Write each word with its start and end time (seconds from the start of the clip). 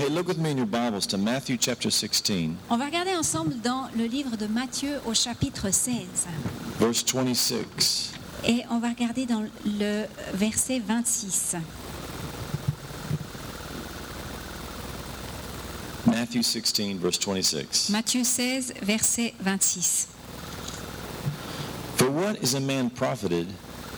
hey, 0.00 0.08
look 0.08 0.28
with 0.28 0.38
me 0.38 0.50
in 0.50 0.56
your 0.56 0.66
Bibles 0.66 1.06
to 1.08 1.18
Matthew 1.18 1.58
chapter 1.58 1.90
16, 1.90 2.56
On 2.70 2.78
va 2.78 2.86
regarder 2.86 3.14
ensemble 3.14 3.60
dans 3.62 3.88
le 3.94 4.04
livre 4.06 4.34
de 4.38 4.46
Matthieu 4.46 4.98
au 5.04 5.12
chapitre 5.12 5.70
16. 5.70 6.26
verse 6.78 7.04
26. 7.04 8.12
Et 8.46 8.62
on 8.70 8.78
va 8.78 8.88
regarder 8.88 9.26
dans 9.26 9.44
le 9.66 10.06
verset 10.32 10.78
26. 10.78 11.56
Matthew 16.06 16.42
16, 16.42 16.98
verse 16.98 17.18
26. 17.18 17.90
Matthieu 17.90 18.24
16, 18.24 18.72
verset 18.82 19.34
26. 19.44 20.08
For 21.96 22.08
what 22.10 22.36
is 22.42 22.54
a 22.54 22.60
man 22.60 22.88
profited 22.88 23.48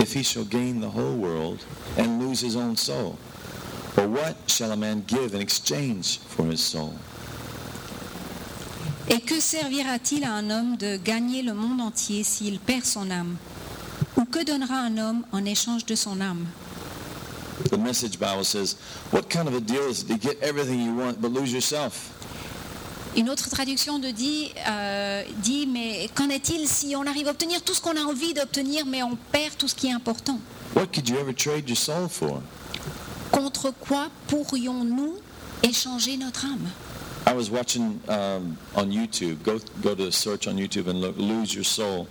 if 0.01 0.13
he 0.13 0.25
shall 0.25 0.45
gain 0.45 0.81
the 0.81 0.91
whole 0.91 1.15
world 1.17 1.65
and 1.97 2.21
lose 2.21 2.41
his 2.41 2.57
own 2.57 2.77
soul? 2.77 3.17
Or 3.97 4.07
what 4.09 4.35
shall 4.47 4.73
a 4.73 4.77
man 4.77 5.03
give 5.07 5.35
in 5.35 5.41
exchange 5.41 6.19
for 6.19 6.47
his 6.47 6.61
soul? 6.61 6.95
Et 9.09 9.21
que 9.21 9.41
servira-t-il 9.41 10.25
à 10.25 10.33
un 10.33 10.49
homme 10.49 10.77
de 10.77 10.97
gagner 10.97 11.43
le 11.43 11.53
monde 11.53 11.81
entier 11.81 12.25
s'il 12.25 12.59
perd 12.59 12.85
son 12.85 13.11
âme? 13.11 13.37
Ou 14.17 14.25
que 14.25 14.43
donnera 14.45 14.77
un 14.77 14.97
homme 14.97 15.25
en 15.33 15.45
échange 15.45 15.85
de 15.85 15.95
son 15.95 16.21
âme? 16.21 16.47
The 17.71 17.77
Message 17.79 18.19
Bible 18.19 18.45
says, 18.45 18.77
What 19.13 19.29
kind 19.29 19.47
of 19.47 19.55
a 19.55 19.61
deal 19.61 19.89
is 19.91 20.03
it 20.03 20.09
to 20.09 20.17
get 20.17 20.43
everything 20.43 20.81
you 20.81 20.95
want 20.95 21.21
but 21.21 21.31
lose 21.33 21.53
yourself? 21.53 22.11
Une 23.15 23.29
autre 23.29 23.51
traduction 23.51 23.99
de 23.99 24.09
dit, 24.11 24.51
euh, 24.67 25.23
dit 25.43 25.67
mais 25.67 26.09
qu'en 26.15 26.31
est-il 26.31 26.67
si 26.67 26.97
on 26.97 27.07
arrive 27.07 27.29
à 27.29 27.33
obtenir 27.33 27.63
tout 27.63 27.75
ce 27.75 27.81
qu'on 27.83 27.97
a 27.97 28.01
envie 28.05 28.33
d'obtenir, 28.33 28.87
mais 28.87 29.03
on 29.03 29.17
perd 29.33 29.55
tout 29.59 29.69
ce 29.69 29.75
qui 29.75 29.89
est 29.89 29.93
important? 29.93 30.39
What 30.75 30.87
could 30.95 31.07
you 31.07 31.19
ever 31.19 31.35
trade 31.35 31.69
your 31.69 31.77
soul 31.77 32.09
for? 32.09 32.41
Contre 33.33 33.71
quoi 33.81 34.09
pourrions-nous 34.29 35.15
échanger 35.63 36.17
notre 36.17 36.45
âme? 36.47 36.69
I 37.27 37.35
was 37.35 37.51
watching 37.51 37.99
um, 38.09 38.57
on 38.77 38.91
YouTube. 38.91 39.43
Go 39.45 39.59
go 39.83 39.95
to 39.95 40.11
search 40.11 40.47
on 40.49 40.57
YouTube 40.57 40.89
and 40.89 41.01
look, 41.01 41.17
lose 41.17 41.55
your 41.55 41.65
soul. 41.65 42.07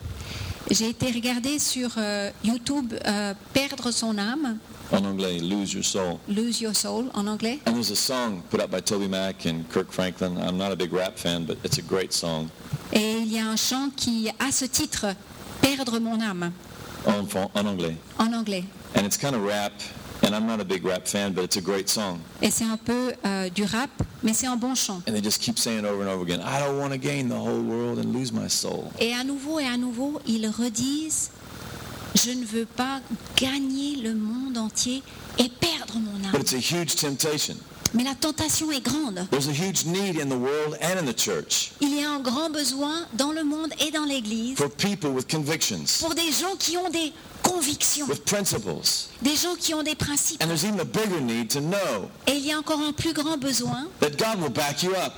J'ai 0.70 0.90
été 0.90 1.12
regarder 1.12 1.60
sur 1.60 1.90
euh, 1.98 2.32
YouTube 2.44 2.94
euh, 3.06 3.34
Perdre 3.54 3.92
son 3.92 4.18
âme, 4.18 4.58
En 4.92 5.04
anglais, 5.06 5.40
lose 5.40 5.74
your 5.74 5.84
soul. 5.84 6.18
Lose 6.28 6.60
Your 6.62 6.76
Soul 6.76 7.06
en 7.14 7.28
anglais. 7.28 7.60
And 7.66 7.74
there's 7.74 7.92
a 7.92 7.96
song 7.96 8.42
put 8.50 8.62
up 8.62 8.72
by 8.72 8.82
Toby 8.82 9.08
Mac 9.08 9.46
and 9.46 9.64
Kirk 9.70 9.92
Franklin. 9.92 10.38
I'm 10.38 10.58
not 10.58 10.72
a 10.72 10.76
big 10.76 10.92
rap 10.94 11.18
fan, 11.18 11.46
but 11.46 11.58
it's 11.64 11.78
a 11.78 11.82
great 11.82 12.14
song. 12.14 12.50
Et 12.94 13.20
il 13.20 13.32
y 13.34 13.40
a 13.40 13.48
un 13.48 13.56
chant 13.58 13.90
qui 13.96 14.30
a 14.40 14.52
ce 14.52 14.66
titre 14.66 15.08
Perdre 15.62 16.00
mon 16.00 16.20
âme 16.22 16.52
en 17.06 17.66
anglais. 17.66 17.96
en 18.18 18.34
anglais. 18.34 18.64
And 18.96 19.06
it's 19.06 19.18
kind 19.18 19.36
of 19.36 19.44
rap, 19.44 19.72
and 20.24 20.34
I'm 20.36 20.46
not 20.46 20.60
a 20.60 20.66
big 20.66 20.84
rap 20.86 21.08
fan, 21.08 21.34
but 21.34 21.44
it's 21.44 21.58
a 21.58 21.62
great 21.62 21.90
song. 21.90 22.20
Et 22.42 22.52
c'est 22.52 22.66
un 22.66 22.78
peu 22.78 23.14
euh, 23.26 23.50
du 23.50 23.64
rap, 23.64 23.90
mais 24.24 24.34
c'est 24.34 24.48
un 24.48 24.56
bon 24.58 24.76
chant. 24.76 25.02
And 25.08 25.14
they 25.14 25.22
just 25.24 25.42
keep 25.42 25.58
saying 25.58 25.86
over 25.86 26.02
and 26.04 26.10
over 26.10 26.24
again, 26.24 26.42
I 26.42 26.60
don't 26.60 26.78
want 26.80 26.92
to 26.92 26.98
gain 26.98 27.28
the 27.30 27.36
whole 27.40 27.62
world 27.62 28.00
and 28.00 28.12
lose 28.14 28.32
my 28.32 28.48
soul. 28.50 28.86
Et 29.00 29.14
à 29.14 29.24
nouveau 29.24 29.60
et 29.60 29.66
à 29.68 29.78
nouveau, 29.78 30.20
ils 30.28 30.48
redisent 30.48 31.32
Je 32.16 32.32
ne 32.32 32.44
veux 32.46 32.66
pas 32.66 33.00
gagner 33.38 33.96
le 33.98 34.14
monde 34.14 34.58
entier 34.58 35.02
et 35.38 35.48
perdre 35.50 35.96
mon 35.98 36.12
But 36.20 36.36
âme. 36.36 36.42
it's 36.42 36.54
a 36.54 36.58
huge 36.60 36.96
temptation. 36.96 37.56
Mais 37.94 38.04
la 38.04 38.16
tentation 38.16 38.72
est 38.72 38.80
grande. 38.82 39.28
There's 39.32 39.50
a 39.50 39.52
huge 39.52 39.86
need 39.86 40.18
in 40.18 40.28
the 40.30 40.38
world 40.40 40.78
and 40.82 40.98
in 41.00 41.06
the 41.06 41.16
church 41.18 41.72
Il 41.82 41.94
y 41.94 42.02
a 42.04 42.10
un 42.10 42.20
grand 42.20 42.50
besoin 42.50 43.06
dans 43.14 43.32
le 43.34 43.44
monde 43.44 43.70
et 43.80 43.92
dans 43.92 44.06
l'Église 44.06 44.58
for 44.58 44.70
people 44.70 45.10
with 45.10 45.30
convictions, 45.30 45.84
pour 46.00 46.16
des 46.16 46.32
gens 46.32 46.56
qui 46.58 46.78
ont 46.78 46.90
des 46.90 47.12
convictions, 47.44 48.06
with 48.08 48.24
principles. 48.24 48.70
des 49.22 49.36
gens 49.36 49.56
qui 49.60 49.74
ont 49.74 49.84
des 49.84 49.96
principes. 49.96 50.42
And 50.42 50.48
there's 50.48 50.64
even 50.64 50.80
a 50.80 50.86
bigger 50.86 51.20
need 51.20 51.50
to 51.50 51.60
know 51.60 52.10
Et 52.28 52.38
il 52.38 52.46
y 52.46 52.54
a 52.54 52.58
encore 52.60 52.80
un 52.80 52.94
plus 52.94 53.14
grand 53.14 53.38
besoin 53.38 53.88
that 54.00 54.12
God 54.18 54.42
will 54.42 54.52
back 54.52 54.84
you 54.84 54.92
up. 54.92 55.14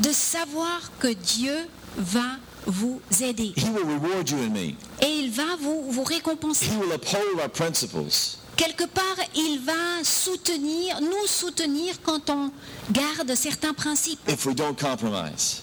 de 0.00 0.12
savoir 0.12 0.92
que 1.00 1.08
Dieu 1.12 1.56
va 1.96 2.36
vous 2.66 3.00
aider. 3.20 3.52
He 3.56 3.68
will 3.70 3.86
reward 3.86 4.28
you 4.30 4.38
and 4.38 4.50
me. 4.52 4.74
Et 5.02 5.18
il 5.18 5.30
va 5.30 5.56
vous, 5.60 5.90
vous 5.90 6.04
récompenser. 6.04 6.66
He 6.66 6.76
will 6.78 6.92
uphold 6.92 7.40
our 7.40 7.50
principles. 7.50 8.38
Quelque 8.56 8.84
part, 8.84 9.16
il 9.34 9.60
va 9.64 10.04
soutenir, 10.04 11.00
nous 11.00 11.26
soutenir 11.26 11.96
quand 12.02 12.30
on 12.30 12.50
garde 12.92 13.34
certains 13.34 13.74
principes. 13.74 14.20
if 14.28 14.46
we 14.46 14.54
don't 14.54 14.74
compromise. 14.78 15.62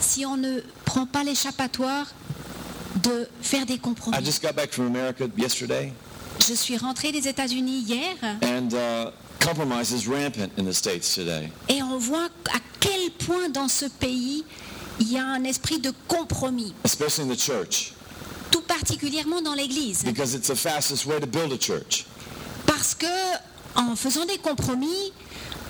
Si 0.00 0.26
on 0.26 0.36
ne 0.36 0.60
prend 0.84 1.06
pas 1.06 1.24
l'échappatoire 1.24 2.06
de 3.02 3.28
faire 3.40 3.64
des 3.64 3.74
I 3.74 3.78
compromis. 3.78 4.16
just 4.24 4.42
got 4.42 4.52
back 4.54 4.72
from 4.72 4.86
America 4.86 5.24
yesterday, 5.38 5.92
Je 6.46 6.52
suis 6.54 6.76
rentrée 6.76 7.12
des 7.12 7.26
États-Unis 7.28 7.80
hier 7.86 8.14
and 8.42 8.68
uh, 8.74 9.10
compromise 9.44 9.90
is 9.92 10.06
rampant 10.06 10.50
in 10.58 10.64
the 10.64 10.72
States 10.72 11.14
today. 11.14 11.50
et 11.70 11.82
on 11.82 11.96
voit 11.98 12.28
à 12.52 12.58
quel 12.80 13.10
point 13.12 13.48
dans 13.48 13.68
ce 13.68 13.86
pays 13.86 14.44
il 15.00 15.10
y 15.12 15.16
a 15.18 15.24
un 15.26 15.44
esprit 15.44 15.78
de 15.78 15.92
compromis, 16.08 16.74
especially 16.84 17.24
in 17.30 17.34
the 17.34 17.38
church, 17.38 17.92
tout 18.50 18.60
particulièrement 18.62 19.40
dans 19.40 19.54
l'Église. 19.54 20.04
because 20.04 20.34
it's 20.34 20.48
the 20.48 20.54
fastest 20.54 21.06
way 21.06 21.18
to 21.18 21.26
build 21.26 21.52
a 21.52 21.58
church. 21.58 22.04
Parce 22.76 22.94
que 22.94 23.06
en 23.74 23.96
faisant 23.96 24.26
des 24.26 24.36
compromis, 24.36 25.12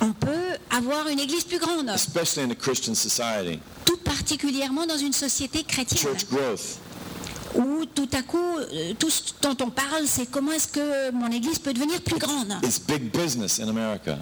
on 0.01 0.11
peut 0.11 0.57
avoir 0.69 1.07
une 1.07 1.19
Église 1.19 1.45
plus 1.45 1.57
grande, 1.57 1.89
especially 1.89 2.43
in 2.45 2.51
a 2.51 2.55
Christian 2.55 2.95
society. 2.95 3.59
tout 3.85 3.95
particulièrement 3.97 4.85
dans 4.85 4.97
une 4.97 5.13
société 5.13 5.63
chrétienne. 5.63 6.01
Church 6.01 6.25
growth. 6.29 6.79
où 7.55 7.85
tout 7.85 8.09
à 8.13 8.21
coup, 8.23 8.37
euh, 8.57 8.93
tout 8.99 9.09
ce 9.09 9.21
dont 9.41 9.55
on 9.61 9.69
parle, 9.69 10.05
c'est 10.05 10.29
comment 10.29 10.51
est-ce 10.51 10.67
que 10.67 11.11
mon 11.11 11.31
église 11.31 11.59
peut 11.59 11.73
devenir 11.73 12.01
plus 12.01 12.19
grande. 12.19 12.53
It's 12.61 12.77
big 12.79 13.09
business 13.11 13.59
in 13.61 13.69
America. 13.69 14.17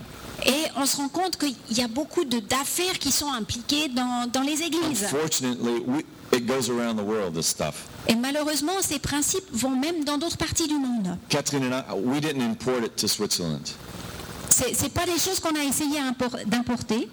Et 0.46 0.66
on 0.76 0.86
se 0.86 0.98
rend 0.98 1.10
compte 1.10 1.38
qu'il 1.38 1.56
y 1.72 1.82
a 1.82 1.88
beaucoup 1.88 2.24
d'affaires 2.24 3.00
qui 3.00 3.12
sont 3.12 3.32
impliquées 3.32 3.88
dans, 3.90 4.30
dans 4.32 4.42
les 4.42 4.62
églises. 4.62 5.04
Unfortunately, 5.04 5.82
we, 5.88 6.04
it 6.34 6.46
goes 6.46 6.70
around 6.70 6.98
the 6.98 7.04
world, 7.04 7.34
this 7.36 7.48
stuff. 7.48 7.88
Et 8.08 8.16
malheureusement, 8.16 8.74
ces 8.82 9.00
principes 9.00 9.48
vont 9.52 9.76
même 9.76 10.04
dans 10.04 10.20
d'autres 10.20 10.38
parties 10.38 10.68
du 10.68 10.76
monde. 10.78 11.18
Catherine 11.30 11.64
and 11.64 11.78
I, 11.90 11.96
we 11.96 12.22
didn't 12.22 12.42
import 12.44 12.84
it 12.86 12.96
to 12.98 13.08
Switzerland. 13.08 13.68
C'est 14.50 14.76
c'est 14.76 14.90
pas 14.94 15.06
des 15.06 15.18
choses 15.18 15.40
qu'on 15.40 15.56
a 15.56 15.64
essayé 15.64 16.00
d'importer 16.46 17.10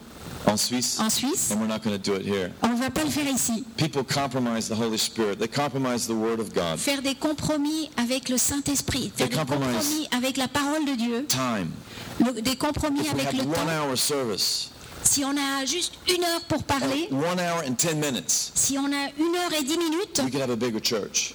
En 0.47 0.57
Suisse, 0.57 0.99
en 0.99 1.09
Suisse. 1.09 1.51
and 1.53 1.61
we're 1.61 1.69
not 1.69 1.83
going 1.83 1.97
to 1.97 2.03
do 2.03 2.15
it 2.17 2.27
here. 2.27 2.51
On 2.63 2.69
ne 2.69 2.77
va 2.77 2.91
pas 2.91 3.05
le 3.05 3.11
faire 3.11 3.27
ici. 3.29 3.65
People 3.77 4.03
compromise 4.03 4.69
the 4.69 4.75
Holy 4.77 4.99
Spirit. 4.99 5.37
They 5.39 5.47
compromise 5.49 6.07
the 6.07 6.15
Word 6.17 6.41
of 6.41 6.53
God. 6.53 6.79
Faire 6.79 7.01
des 7.01 7.15
compromis 7.15 7.91
avec 7.97 8.29
le 8.29 8.37
Saint-Esprit, 8.39 9.13
faire 9.17 9.29
Des 9.29 9.37
compromis 9.37 10.09
avec 10.11 10.37
la 10.37 10.49
parole 10.49 10.85
de 10.85 10.95
Dieu, 10.97 11.27
Time. 11.29 11.71
le- 12.19 12.41
des 12.43 12.57
compromis 12.57 13.01
If 13.03 13.15
we 13.15 13.23
avec 13.23 13.27
have 13.29 13.35
le 13.37 13.43
one 13.47 13.55
temps. 13.55 13.89
hour 13.89 13.97
service, 13.97 14.71
Si 15.05 15.25
on 15.25 15.31
a 15.37 15.65
juste 15.65 15.95
une 16.09 16.23
heure 16.25 16.41
pour 16.49 16.63
parler, 16.65 17.09
or 17.13 17.19
one 17.19 17.39
hour 17.41 17.63
and 17.67 17.73
10 17.77 17.95
minutes, 17.97 18.53
si 18.55 18.77
on 18.79 18.87
a 18.87 19.11
une 19.19 19.35
heure 19.37 19.53
et 19.59 19.63
dix 19.63 19.77
minutes, 19.79 20.21
we 20.25 20.31
could 20.31 20.41
have 20.43 20.51
a 20.51 20.57
bigger 20.57 20.81
church. 20.81 21.35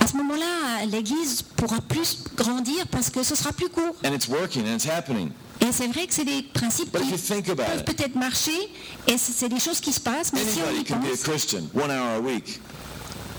À 0.00 0.06
ce 0.06 0.16
moment-là, 0.18 0.84
l'Église 0.86 1.42
pourra 1.56 1.80
plus 1.80 2.18
grandir 2.36 2.86
parce 2.92 3.10
que 3.10 3.22
ce 3.24 3.34
sera 3.34 3.52
plus 3.52 3.68
court. 3.68 3.94
And 4.04 4.12
it's 4.14 4.28
working 4.28 4.66
and 4.68 4.74
it's 4.76 4.86
happening. 4.88 5.30
Et 5.66 5.72
c'est 5.72 5.88
vrai 5.88 6.06
que 6.06 6.14
c'est 6.14 6.24
des 6.24 6.42
principes 6.42 6.92
But 6.92 7.02
qui 7.02 7.54
peuvent 7.54 7.84
peut-être 7.84 8.14
marcher 8.14 8.52
et 9.08 9.18
c'est 9.18 9.48
des 9.48 9.58
choses 9.58 9.80
qui 9.80 9.92
se 9.92 9.98
passent, 9.98 10.32
mais 10.32 10.44
si 10.44 10.60
on 10.60 10.70
y 10.70 10.84
pense, 10.84 11.26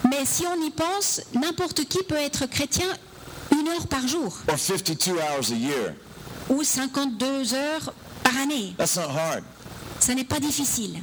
mais 0.04 0.26
si 0.26 0.44
on 0.46 0.62
y 0.66 0.70
pense, 0.72 1.22
n'importe 1.34 1.86
qui 1.86 2.04
peut 2.04 2.16
être 2.16 2.46
chrétien 2.48 2.88
une 3.58 3.70
heure 3.70 3.88
par 3.88 4.06
jour 4.08 4.38
or 4.50 4.60
52 4.60 5.14
hours 5.14 5.52
a 5.52 5.56
year. 5.56 5.94
ou 6.50 6.64
52 6.64 7.54
heures 7.54 7.94
par 8.24 8.36
année. 8.38 8.74
That's 8.78 8.98
not 8.98 9.10
hard. 9.10 9.44
Ça 10.00 10.14
n'est 10.14 10.26
pas 10.26 10.40
difficile. 10.40 11.02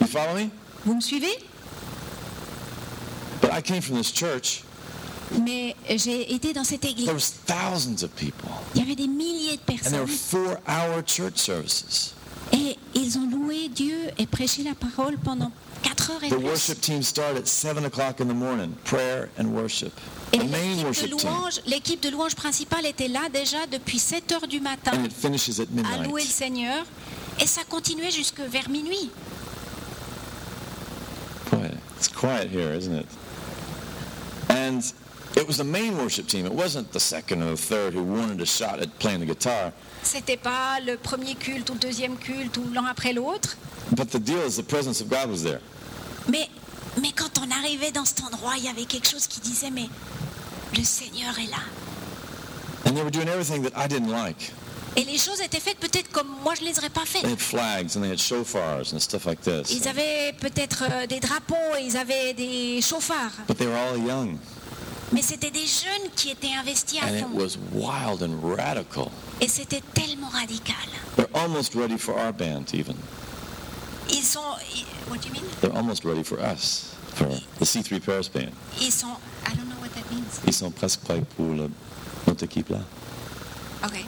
You 0.00 0.06
follow 0.08 0.34
me? 0.34 0.48
Vous 0.84 0.94
me 0.94 1.00
suivez? 1.00 1.38
But 3.40 3.52
I 3.52 3.62
came 3.62 3.80
from 3.80 3.96
this 3.96 4.12
church. 4.12 4.64
Mais 5.44 5.76
j'ai 5.88 6.32
été 6.34 6.52
dans 6.52 6.64
cette 6.64 6.84
église. 6.84 7.06
There 7.06 7.14
was 7.14 7.32
thousands 7.46 8.02
of 8.04 8.10
people. 8.16 8.48
Il 8.74 8.80
y 8.80 8.84
avait 8.84 8.96
des 8.96 9.08
milliers 9.08 9.56
de 9.56 9.72
And 9.72 9.90
there 9.90 10.00
were 10.00 10.06
personnes 10.06 10.16
four-hour 10.16 11.02
church 11.06 11.36
services. 11.36 12.14
et 12.52 12.76
ils 12.94 13.18
ont 13.18 13.28
loué 13.30 13.68
Dieu 13.68 13.96
et 14.16 14.26
prêché 14.26 14.62
la 14.62 14.74
parole 14.74 15.18
pendant 15.18 15.52
4 15.82 16.10
heures 16.10 16.24
et 16.24 16.28
The 16.30 16.42
worship 16.42 16.80
team 16.80 17.02
started 17.02 17.42
at 17.42 17.46
7 17.46 17.84
o'clock 17.84 18.20
in 18.20 18.26
the 18.26 18.34
morning, 18.34 18.72
prayer 18.84 19.28
and 19.38 19.46
worship. 19.48 19.92
Et 20.32 20.38
l'équipe 21.66 22.02
de 22.02 22.08
de 22.08 22.12
louange 22.12 22.34
principale 22.34 22.86
était 22.86 23.08
là 23.08 23.28
déjà 23.32 23.66
depuis 23.70 23.98
7 23.98 24.32
heures 24.32 24.46
du 24.46 24.60
matin 24.60 24.92
And 24.94 25.04
it 25.04 25.12
finishes 25.12 25.60
at 25.60 25.64
à 25.64 25.96
louer 25.98 26.04
le 26.04 26.06
midnight. 26.06 26.26
Seigneur 26.26 26.86
et 27.40 27.46
ça 27.46 27.62
continuait 27.68 28.10
jusque 28.10 28.40
vers 28.40 28.68
minuit. 28.68 29.10
Boy, 31.50 31.70
it's 31.96 32.08
quiet 32.08 32.50
here, 32.50 32.74
isn't 32.74 32.94
it? 32.94 33.06
And 34.50 34.80
it 35.36 35.46
was 35.46 35.56
the 35.58 35.64
main 35.64 35.96
worship 35.96 36.26
team. 36.26 36.46
It 36.46 36.52
wasn't 36.52 36.92
the 36.92 37.00
second 37.00 37.42
or 37.42 37.50
the 37.50 37.56
third 37.56 37.94
who 37.94 38.02
wanted 38.02 38.40
a 38.40 38.46
shot 38.46 38.80
at 38.80 38.88
playing 38.98 39.20
the 39.20 39.26
guitar. 39.26 39.72
C'était 40.02 40.36
pas 40.36 40.80
le 40.84 40.96
premier 40.96 41.34
culte 41.34 41.70
ou 41.70 41.74
le 41.74 41.78
deuxième 41.80 42.16
culte 42.16 42.56
ou 42.56 42.64
l'un 42.72 42.84
après 42.86 43.12
l'autre, 43.12 43.56
But 43.92 44.10
the 44.10 44.18
deal 44.18 44.44
is 44.46 44.56
the 44.56 44.62
presence 44.66 45.00
of 45.00 45.08
God 45.08 45.30
was 45.30 45.42
there. 45.42 45.60
mais 46.28 46.48
mais 47.00 47.12
quand 47.12 47.38
on 47.38 47.50
arrivait 47.50 47.92
dans 47.92 48.04
cet 48.04 48.22
endroit, 48.22 48.54
il 48.58 48.64
y 48.64 48.68
avait 48.68 48.84
quelque 48.84 49.08
chose 49.08 49.26
qui 49.26 49.40
disait 49.40 49.70
mais 49.70 49.88
le 50.76 50.82
Seigneur 50.84 51.38
est 51.38 51.50
là. 51.50 51.62
And 52.86 52.94
they 52.94 53.02
were 53.02 53.10
doing 53.10 53.28
everything 53.28 53.62
that 53.62 53.72
I 53.76 53.86
didn't 53.88 54.10
like. 54.10 54.52
Et 54.96 55.04
les 55.04 55.18
choses 55.18 55.40
étaient 55.40 55.60
faites 55.60 55.78
peut-être 55.78 56.10
comme 56.10 56.28
moi 56.42 56.54
je 56.58 56.64
les 56.64 56.76
aurais 56.78 56.90
pas 56.90 57.04
faites. 57.04 57.22
They 57.22 57.32
had 57.32 57.38
flags 57.38 57.96
and 57.96 58.00
they 58.02 58.10
had 58.10 58.18
shofars 58.18 58.92
and 58.92 58.98
stuff 58.98 59.26
like 59.26 59.40
this. 59.42 59.70
Ils 59.70 59.86
avaient 59.86 60.32
peut-être 60.40 60.84
euh, 60.90 61.06
des 61.06 61.20
drapeaux, 61.20 61.54
ils 61.80 61.96
avaient 61.96 62.32
des 62.34 62.80
chauffards. 62.82 63.32
But 63.46 63.58
they 63.58 63.66
were 63.66 63.76
all 63.76 63.98
young. 63.98 64.38
Mais 65.12 65.22
c'était 65.22 65.50
des 65.50 65.66
jeunes 65.66 66.10
qui 66.14 66.30
étaient 66.30 66.52
investis 66.54 67.00
à 67.00 67.06
And 67.06 67.14
it 67.16 67.22
fond. 67.22 67.34
was 67.34 67.56
wild 67.72 68.22
and 68.22 68.40
radical. 68.42 69.10
Et 69.40 69.48
c'était 69.48 69.82
tellement 69.94 70.28
radical. 70.28 70.74
They're 71.16 71.28
almost 71.34 71.74
ready 71.74 71.96
for 71.96 72.14
our 72.14 72.32
band, 72.32 72.74
even. 72.74 72.94
Ils 74.10 74.22
sont... 74.24 74.40
What 75.08 75.20
do 75.22 75.28
you 75.28 75.32
mean? 75.34 75.44
They're 75.60 75.74
almost 75.76 76.04
ready 76.04 76.22
for 76.22 76.38
us, 76.40 76.94
for 77.14 77.26
the 77.58 77.64
C3 77.64 78.00
Paris 78.04 78.28
band. 78.28 78.52
Ils 78.80 78.92
sont... 78.92 79.16
I 79.46 79.54
don't 79.54 79.68
know 79.68 79.76
what 79.80 79.90
that 79.94 80.10
means. 80.10 80.40
Ils 80.46 80.52
sont 80.54 80.70
presque 80.70 81.00
prêts 81.00 81.22
pour 81.36 81.46
le- 81.54 81.70
notre 82.26 82.44
équipe 82.44 82.68
là. 82.68 82.80
Ok. 83.84 84.04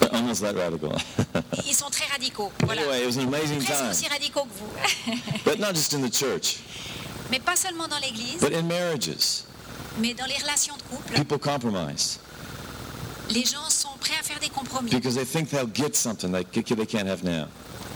They're 0.00 0.14
almost 0.14 0.40
that 0.42 0.54
radical. 0.54 0.92
Ils 1.66 1.74
sont 1.74 1.90
très 1.90 2.06
radicaux. 2.12 2.52
Voilà. 2.64 2.82
anyway, 2.82 3.02
it 3.02 3.06
was 3.06 3.16
an 3.16 3.26
amazing 3.26 3.58
Presque 3.58 3.80
time. 3.80 3.90
aussi 3.90 4.06
radicaux 4.08 4.44
que 4.44 4.58
vous. 4.58 5.42
But 5.44 5.58
not 5.58 5.74
just 5.74 5.94
in 5.94 6.02
the 6.02 6.10
church, 6.12 6.58
Mais 7.30 7.40
pas 7.40 7.56
seulement 7.56 7.88
dans 7.88 7.98
l'église, 7.98 8.38
but 8.40 8.52
in 8.54 8.62
marriages. 8.68 9.42
Mais 10.00 10.14
dans 10.14 10.26
les 10.26 10.36
relations 10.38 10.74
de 10.76 10.82
couple. 10.82 11.14
People 11.14 11.38
compromise 11.38 12.18
Les 13.30 13.44
gens 13.44 13.68
sont 13.70 13.96
prêts 14.00 14.14
à 14.20 14.22
faire 14.22 14.38
des 14.40 14.48
compromis 14.48 14.90
because 14.90 15.14
they 15.14 15.24
think 15.26 15.50
they'll 15.50 15.66
get 15.72 15.94
something 15.94 16.30
they, 16.32 16.44
they 16.62 16.86
can't 16.86 17.08
have 17.08 17.24
now. 17.24 17.46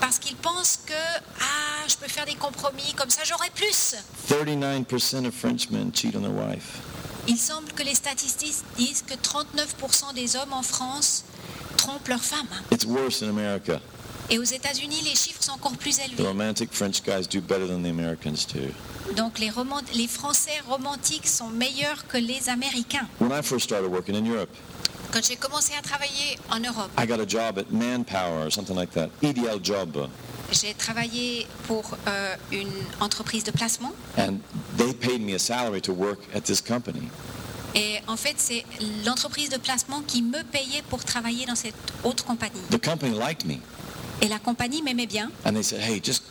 parce 0.00 0.18
qu'ils 0.18 0.36
pensent 0.36 0.78
que 0.86 0.92
ah, 1.40 1.86
je 1.88 1.96
peux 1.96 2.08
faire 2.08 2.24
des 2.26 2.34
compromis 2.34 2.92
comme 2.96 3.10
ça 3.10 3.22
j'aurai 3.24 3.48
plus. 3.54 3.94
39% 4.28 5.26
of 5.26 5.34
Frenchmen 5.34 5.92
cheat 5.94 6.16
on 6.16 6.20
their 6.22 6.32
wife. 6.32 6.78
Il 7.28 7.36
semble 7.38 7.70
que 7.72 7.82
les 7.82 7.94
statistiques 7.94 8.56
disent 8.76 9.02
que 9.06 9.14
39% 9.14 10.14
des 10.14 10.36
hommes 10.36 10.52
en 10.52 10.62
France 10.62 11.24
trompent 11.76 12.08
leur 12.08 12.22
femme. 12.24 12.48
It's 12.72 12.84
worse 12.86 13.22
in 13.22 13.28
America. 13.28 13.80
Et 14.30 14.38
aux 14.38 14.42
États-Unis, 14.44 15.00
les 15.04 15.14
chiffres 15.14 15.42
sont 15.42 15.52
encore 15.52 15.76
plus 15.76 15.96
The 15.98 16.06
élevés. 16.08 16.22
romantic 16.26 16.72
French 16.72 17.02
guys 17.04 17.26
do 17.28 17.40
better 17.40 17.66
than 17.68 17.82
the 17.82 17.90
Americans 17.90 18.46
do. 18.46 18.72
Donc 19.16 19.38
les, 19.38 19.50
romant- 19.50 19.80
les 19.94 20.06
Français 20.06 20.60
romantiques 20.68 21.26
sont 21.26 21.48
meilleurs 21.48 22.06
que 22.06 22.16
les 22.18 22.48
Américains. 22.48 23.06
When 23.20 23.32
I 23.32 23.42
first 23.42 23.64
started 23.64 23.90
working 23.90 24.14
in 24.16 24.24
Europe, 24.24 24.50
Quand 25.12 25.24
j'ai 25.26 25.34
commencé 25.36 25.72
à 25.76 25.82
travailler 25.82 26.38
en 26.50 26.60
Europe, 26.60 26.90
I 26.96 27.04
got 27.06 27.18
a 27.20 27.26
job 27.28 27.58
at 27.58 27.64
Manpower 27.72 28.46
or 28.46 28.52
something 28.52 28.76
like 28.76 28.92
that. 28.92 29.08
EDL 29.22 29.58
job. 29.62 30.08
j'ai 30.52 30.72
travaillé 30.74 31.46
pour 31.66 31.96
euh, 32.06 32.34
une 32.52 32.70
entreprise 33.00 33.42
de 33.44 33.50
placement. 33.50 33.92
And 34.16 34.38
they 34.76 34.92
paid 34.94 35.20
me 35.20 35.34
a 35.34 35.38
salary 35.38 35.80
to 35.82 35.92
work 35.92 36.20
at 36.34 36.42
this 36.42 36.60
company. 36.60 37.08
Et 37.74 37.98
en 38.08 38.16
fait, 38.16 38.34
c'est 38.36 38.64
l'entreprise 39.04 39.48
de 39.48 39.56
placement 39.58 40.00
qui 40.06 40.22
me 40.22 40.42
payait 40.44 40.82
pour 40.88 41.04
travailler 41.04 41.44
dans 41.46 41.54
cette 41.56 41.74
autre 42.04 42.24
compagnie. 42.24 42.60
The 42.70 42.80
company 42.84 43.16
liked 43.18 43.44
me. 43.46 43.56
Et 44.22 44.28
la 44.28 44.38
compagnie 44.38 44.82
m'aimait 44.82 45.06
bien. 45.06 45.30
And 45.44 45.52
they 45.54 45.62
said, 45.62 45.80
hey, 45.80 46.00
just 46.02 46.22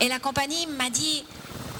Et 0.00 0.08
la 0.08 0.18
compagnie 0.18 0.66
m'a 0.78 0.90
dit, 0.90 1.24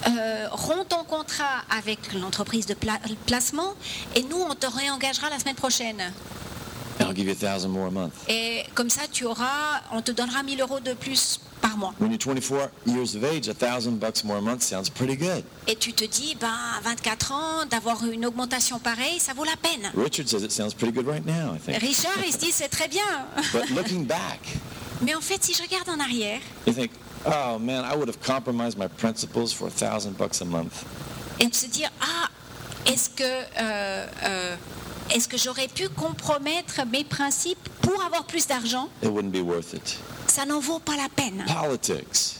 euh, 0.07 0.47
ton 0.85 1.03
contrat 1.03 1.63
avec 1.77 2.13
l'entreprise 2.13 2.65
de 2.65 2.73
pla- 2.73 2.99
placement 3.25 3.73
et 4.15 4.23
nous, 4.23 4.37
on 4.49 4.55
te 4.55 4.67
réengagera 4.67 5.29
la 5.29 5.39
semaine 5.39 5.55
prochaine. 5.55 6.13
I'll 7.07 7.15
give 7.15 7.25
you 7.27 7.31
a 7.31 7.35
thousand 7.35 7.71
more 7.71 7.87
a 7.87 7.91
month. 7.91 8.13
Et 8.27 8.63
comme 8.75 8.89
ça, 8.89 9.01
tu 9.11 9.25
auras, 9.25 9.81
on 9.91 10.01
te 10.01 10.11
donnera 10.11 10.43
1000 10.43 10.59
euros 10.61 10.79
de 10.79 10.93
plus 10.93 11.39
par 11.61 11.77
mois. 11.77 11.93
When 11.99 12.11
you're 12.11 12.19
24 12.19 12.69
years 12.85 13.15
of 13.15 13.23
age, 13.23 13.47
a 13.47 13.53
thousand 13.53 13.99
bucks 13.99 14.23
more 14.23 14.37
a 14.37 14.41
month 14.41 14.61
sounds 14.61 14.89
pretty 14.89 15.15
good. 15.15 15.43
Et 15.67 15.75
tu 15.75 15.93
te 15.93 16.05
dis, 16.05 16.35
ben, 16.39 16.47
à 16.77 16.81
24 16.81 17.31
ans, 17.31 17.65
d'avoir 17.69 18.03
une 18.05 18.25
augmentation 18.25 18.79
pareille, 18.79 19.19
ça 19.19 19.33
vaut 19.33 19.43
la 19.45 19.55
peine. 19.55 19.91
Richard 19.95 20.27
says 20.27 20.43
it 20.43 20.51
sounds 20.51 20.73
pretty 20.73 20.93
good 20.93 21.07
right 21.07 21.25
now, 21.25 21.55
I 21.55 21.59
think. 21.59 21.81
Richard, 21.81 22.23
il 22.25 22.33
se 22.33 22.37
dit, 22.39 22.51
c'est 22.51 22.69
très 22.69 22.87
bien. 22.87 23.01
But 23.53 23.69
looking 23.71 24.05
back, 24.05 24.39
Mais 25.01 25.15
en 25.15 25.21
fait, 25.21 25.43
si 25.43 25.53
je 25.53 25.61
regarde 25.61 25.89
en 25.89 25.99
arrière, 25.99 26.39
you 26.65 26.73
think, 26.73 26.91
oh 27.25 27.57
man, 27.59 27.83
I 27.85 27.95
would 27.95 28.07
have 28.09 28.19
compromised 28.21 28.77
my 28.77 28.87
principles 28.87 29.51
for 29.53 29.67
a 29.67 29.71
thousand 29.71 30.17
bucks 30.17 30.41
a 30.41 30.45
month. 30.45 30.83
et 31.39 31.45
de 31.47 31.53
se 31.55 31.67
dire, 31.67 31.89
ah, 32.01 32.27
est-ce 32.87 33.09
que, 33.09 33.23
euh, 33.23 34.05
euh, 34.23 34.55
est-ce 35.13 35.27
que 35.27 35.37
j'aurais 35.37 35.67
pu 35.67 35.89
compromettre 35.89 36.81
mes 36.91 37.03
principes 37.03 37.69
pour 37.81 38.01
avoir 38.03 38.25
plus 38.25 38.47
d'argent? 38.47 38.89
It 39.03 39.09
wouldn't 39.09 39.31
be 39.31 39.41
worth 39.45 39.73
it. 39.73 39.97
Ça 40.27 40.45
n'en 40.45 40.59
vaut 40.59 40.79
pas 40.79 40.95
la 40.95 41.09
peine. 41.15 41.43
Politics. 41.47 42.37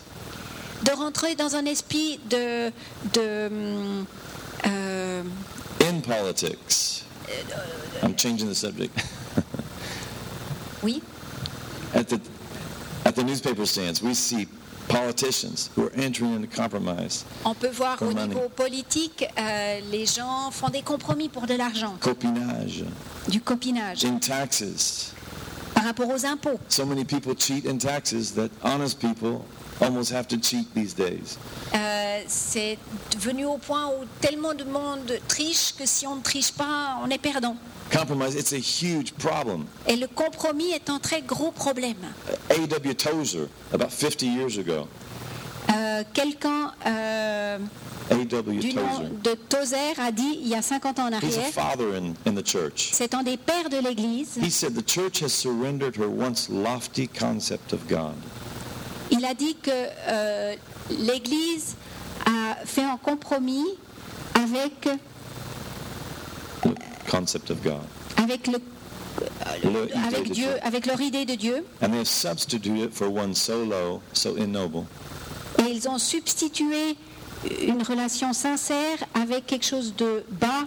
De 0.84 0.92
rentrer 0.92 1.36
dans 1.36 1.56
un 1.56 1.66
esprit 1.66 2.20
de... 2.30 2.70
de 3.14 3.50
euh, 4.68 5.24
In 5.82 6.02
politics. 6.02 7.04
I'm 8.04 8.16
changing 8.18 8.48
the 8.50 8.56
subject. 8.56 8.98
oui, 10.84 11.02
At 11.94 12.06
the, 12.10 12.20
at 13.06 13.14
the 13.16 13.24
newspaper 13.24 13.66
stands, 13.66 14.02
we 14.02 14.14
see 14.14 14.48
politicians 14.88 15.70
who 15.76 15.86
are 15.86 15.92
entering 15.96 16.36
into 16.36 16.48
compromise, 16.48 17.26
on 17.46 17.54
peut 17.54 17.70
voir 17.72 18.02
au 18.02 18.14
niveau 18.14 18.50
politique, 18.50 19.26
euh, 19.38 19.80
les 19.92 20.06
gens 20.06 20.52
font 20.52 20.70
des 20.70 20.82
compromis 20.82 21.30
pour 21.30 21.48
de 21.48 21.56
l'argent, 21.56 21.96
copinage, 22.00 22.84
du 23.28 23.42
copinage, 23.42 24.06
in 24.06 24.20
taxes. 24.20 25.14
par 25.78 25.86
rapport 25.86 26.10
aux 26.10 26.26
impôts. 26.26 26.60
So 26.70 26.86
many 26.86 27.06
people 27.06 27.36
cheat 27.38 27.66
in 27.66 27.78
taxes 27.78 28.32
that 28.34 28.50
honest 28.64 29.00
people 29.00 29.46
almost 29.80 30.12
have 30.12 30.28
to 30.30 30.38
cheat 30.38 30.74
these 30.74 30.96
days. 30.96 31.38
Euh, 31.76 32.22
c'est 32.28 32.80
venu 33.20 33.46
au 33.46 33.58
point 33.58 33.88
où 33.88 34.06
tellement 34.20 34.56
de 34.56 34.64
monde 34.64 35.20
triche 35.28 35.74
que 35.78 35.86
si 35.86 36.08
on 36.08 36.16
ne 36.16 36.22
triche 36.22 36.52
pas, 36.52 36.98
on 37.04 37.10
est 37.10 37.20
perdant. 37.22 37.56
Compromise, 37.92 38.36
it's 38.36 38.54
a 38.54 38.58
huge 38.60 39.14
problem. 39.14 39.66
Et 39.88 39.96
le 39.96 40.08
compromis 40.08 40.72
est 40.72 40.90
un 40.90 41.00
très 41.00 41.22
gros 41.22 41.52
problème. 41.52 41.96
A.W. 42.50 42.96
Tozer, 42.96 43.48
about 43.74 43.92
50 43.92 44.22
years 44.24 44.58
ago, 44.60 44.88
Euh, 45.70 46.04
Quelqu'un 46.14 46.72
euh, 46.86 47.58
du 48.10 48.74
nom 48.74 48.84
Tozer, 48.84 49.10
de 49.22 49.34
Tozer 49.50 50.00
a 50.00 50.12
dit 50.14 50.40
il 50.42 50.48
y 50.48 50.56
a 50.56 50.62
50 50.62 51.00
ans 51.00 51.08
en 51.10 51.12
arrière, 51.14 51.44
father 51.52 51.94
in, 51.94 52.14
in 52.26 52.34
the 52.36 52.46
church. 52.48 52.90
c'est 52.94 53.14
un 53.14 53.22
des 53.22 53.36
pères 53.36 53.70
de 53.70 53.78
l'Église, 53.78 54.38
He 54.42 54.50
said 54.50 54.74
the 54.76 54.90
church 54.90 55.22
has 55.22 55.28
surrendered 55.34 55.98
her 55.98 56.08
once 56.08 56.48
lofty 56.50 57.10
concept 57.10 57.74
of 57.74 57.86
God. 57.90 58.14
il 59.12 59.26
a 59.26 59.34
dit 59.34 59.56
que 59.62 59.72
euh, 59.74 60.56
l'Église 60.90 61.76
a 62.26 62.56
fait 62.66 62.84
un 62.86 62.96
compromis 62.98 63.66
avec, 64.36 64.88
concept 67.10 67.52
of 67.52 67.62
God. 67.64 67.82
avec, 68.18 68.48
le, 68.48 68.60
idée 69.64 69.94
avec 70.08 70.28
de 70.30 70.34
Dieu, 70.34 70.48
avec 70.64 70.86
leur 70.86 71.00
idée 71.02 71.26
de 71.26 71.36
Dieu, 71.36 71.66
And 71.82 71.90
they 71.92 72.00
have 72.00 72.08
substituted 72.08 72.78
it 72.84 72.94
for 72.94 73.10
one 73.10 73.34
so 73.34 73.64
low, 73.64 74.02
so 74.14 74.38
ignoble, 74.38 74.86
et 75.60 75.72
ils 75.72 75.88
ont 75.90 75.98
substitué 75.98 76.96
une 77.62 77.82
relation 77.84 78.34
sincère 78.34 78.98
avec 79.14 79.46
quelque 79.46 79.66
chose 79.66 79.94
de 79.96 80.24
bas 80.30 80.66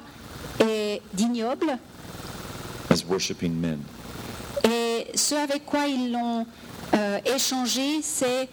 et 0.64 1.00
d'ignoble. 1.14 1.78
as 2.90 3.04
worshiping 3.04 3.52
men. 3.52 3.78
Et 4.64 5.06
ce 5.14 5.34
avec 5.34 5.64
quoi 5.64 5.86
ils 5.86 6.12
l'ont 6.12 6.46
euh, 6.94 7.18
échangé, 7.24 8.02
c'est 8.02 8.48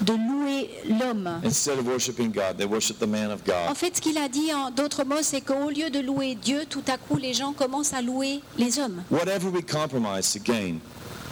de 0.00 0.12
louer 0.14 0.70
l'homme. 0.88 1.40
Instead 1.44 1.78
of 1.78 1.86
worshiping 1.86 2.32
God, 2.32 2.56
they 2.56 2.66
worship 2.66 2.98
the 2.98 3.06
man 3.06 3.30
of 3.30 3.40
En 3.48 3.68
God. 3.68 3.76
fait, 3.76 3.96
ce 3.96 4.00
qu'il 4.00 4.18
a 4.18 4.28
dit 4.28 4.52
en 4.52 4.70
d'autres 4.70 5.04
mots, 5.04 5.22
c'est 5.22 5.40
qu'au 5.40 5.70
lieu 5.70 5.90
de 5.90 6.00
louer 6.00 6.34
Dieu, 6.34 6.64
tout 6.68 6.82
à 6.88 6.96
coup, 6.98 7.16
les 7.16 7.34
gens 7.34 7.52
commencent 7.52 7.92
à 7.92 8.02
louer 8.02 8.40
les 8.58 8.78
hommes. 8.78 9.02
Whatever 9.10 9.48
we 9.48 9.62
compromise 9.64 10.32
to 10.32 10.40
gain, 10.40 10.76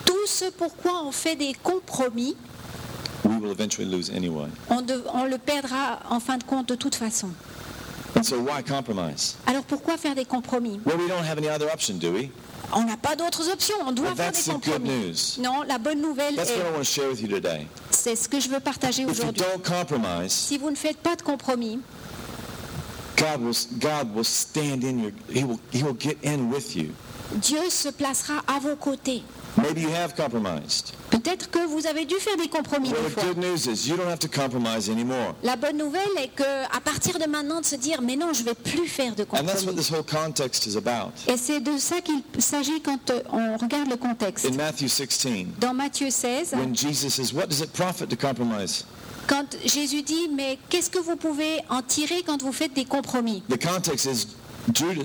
Tout 0.05 0.27
ce 0.27 0.47
pourquoi 0.51 1.03
on 1.05 1.13
fait 1.13 1.37
des 1.37 1.55
compromis, 1.63 2.37
we 3.25 3.37
will 3.41 3.51
eventually 3.51 3.89
lose 3.91 4.11
anyway. 4.11 4.49
on, 4.69 4.83
de- 4.83 5.03
on 5.13 5.25
le 5.25 5.39
perdra 5.39 6.01
en 6.09 6.21
fin 6.21 6.37
de 6.39 6.45
compte 6.45 6.69
de 6.69 6.75
toute 6.75 6.95
façon. 6.95 7.29
And 8.17 8.23
so 8.23 8.37
why 8.41 8.63
compromise? 8.63 9.37
Alors 9.47 9.63
pourquoi 9.63 9.97
faire 9.97 10.15
des 10.15 10.25
compromis? 10.25 10.81
Well, 10.85 10.97
we 10.99 11.09
don't 11.09 11.25
have 11.25 11.39
any 11.39 11.49
other 11.49 11.69
option, 11.73 11.95
do 11.99 12.13
we? 12.13 12.29
On 12.73 12.85
n'a 12.85 12.97
pas 12.97 13.17
d'autres 13.17 13.49
options, 13.51 13.75
on 13.87 13.93
doit 13.93 14.15
faire 14.15 14.31
des 14.33 14.43
compromis. 14.53 15.39
Non, 15.41 15.63
la 15.67 15.79
bonne 15.79 16.01
nouvelle 16.01 16.37
That's 16.37 16.51
what 16.51 16.57
I 16.57 16.61
est, 16.61 16.73
want 16.73 16.79
to 16.79 16.85
share 16.85 17.09
with 17.09 17.21
you 17.21 17.29
today. 17.29 17.67
C'est 18.01 18.17
ce 18.17 18.29
que 18.29 18.41
je 18.41 18.49
veux 18.49 18.61
partager 18.61 19.05
aujourd'hui. 19.05 19.43
Si 20.29 20.57
vous 20.57 20.71
ne 20.71 20.77
faites 20.77 20.97
pas 20.97 21.17
de 21.17 21.23
compromis. 21.23 21.79
Dieu 27.35 27.59
se 27.69 27.89
placera 27.91 28.43
à 28.47 28.59
vos 28.59 28.77
côtés. 28.77 29.23
Maybe 29.57 29.81
you 29.83 29.91
have 29.91 30.15
compromised. 30.15 30.93
Peut-être 31.11 31.51
que 31.51 31.59
vous 31.67 31.87
avez 31.87 32.05
dû 32.05 32.15
faire 32.17 32.37
des 32.37 32.49
compromis 32.49 32.91
Well, 32.91 33.03
des 33.03 33.09
the 33.09 33.13
fois. 33.13 33.23
good 33.25 33.39
news 33.39 33.67
is 33.69 33.89
you 33.89 33.97
don't 33.97 34.09
have 34.09 34.21
to 34.21 34.29
compromise 34.29 34.89
anymore. 34.89 35.35
La 35.43 35.57
bonne 35.57 35.77
nouvelle 35.77 36.09
est 36.19 36.29
que 36.29 36.43
à 36.43 36.81
partir 36.81 37.19
de 37.19 37.27
maintenant 37.27 37.61
de 37.61 37.67
se 37.67 37.75
dire 37.77 38.01
mais 38.01 38.17
non 38.17 38.33
je 38.33 38.45
vais 38.45 38.55
plus 38.55 38.87
faire 38.87 39.15
de 39.15 39.23
And 39.25 39.43
that's 39.45 39.63
what 39.65 39.73
compromis. 39.73 39.77
this 39.77 39.91
whole 39.91 40.05
context 40.05 40.67
is 40.67 40.77
about. 40.77 41.13
Et 41.27 41.37
c'est 41.37 41.61
de 41.61 41.77
ça 41.79 42.01
qu'il 42.01 42.23
s'agit 42.39 42.81
quand 42.81 43.11
euh, 43.11 43.23
on 43.33 43.57
regarde 43.57 43.91
le 43.91 43.97
contexte. 43.97 44.47
In 44.47 44.55
Matthew 44.57 44.87
16, 44.89 45.47
Dans 45.59 45.75
Matthieu 45.75 46.11
16, 46.11 46.53
when 46.55 46.75
Jesus 46.75 47.11
says, 47.11 47.33
what 47.35 47.47
does 47.49 47.61
it 47.61 47.73
profit 47.73 48.07
to 48.09 48.17
compromise? 48.17 48.85
quand 49.27 49.57
Jésus 49.65 50.03
dit 50.03 50.29
mais 50.35 50.59
qu'est-ce 50.69 50.91
que 50.91 50.99
vous 50.99 51.17
pouvez 51.17 51.59
en 51.69 51.83
tirer 51.83 52.23
quand 52.27 52.41
vous 52.43 52.53
faites 52.53 52.73
des 52.75 52.85
compromis? 52.85 53.43
The 53.49 53.61
context 53.61 54.07
is 54.07 54.27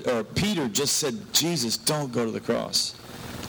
or 0.05 0.23
Peter 0.35 0.67
just 0.71 0.97
said, 0.97 1.15
Jesus, 1.33 1.77
don't 1.77 2.11
go 2.11 2.25
to 2.25 2.31
the 2.31 2.41
cross. 2.43 2.93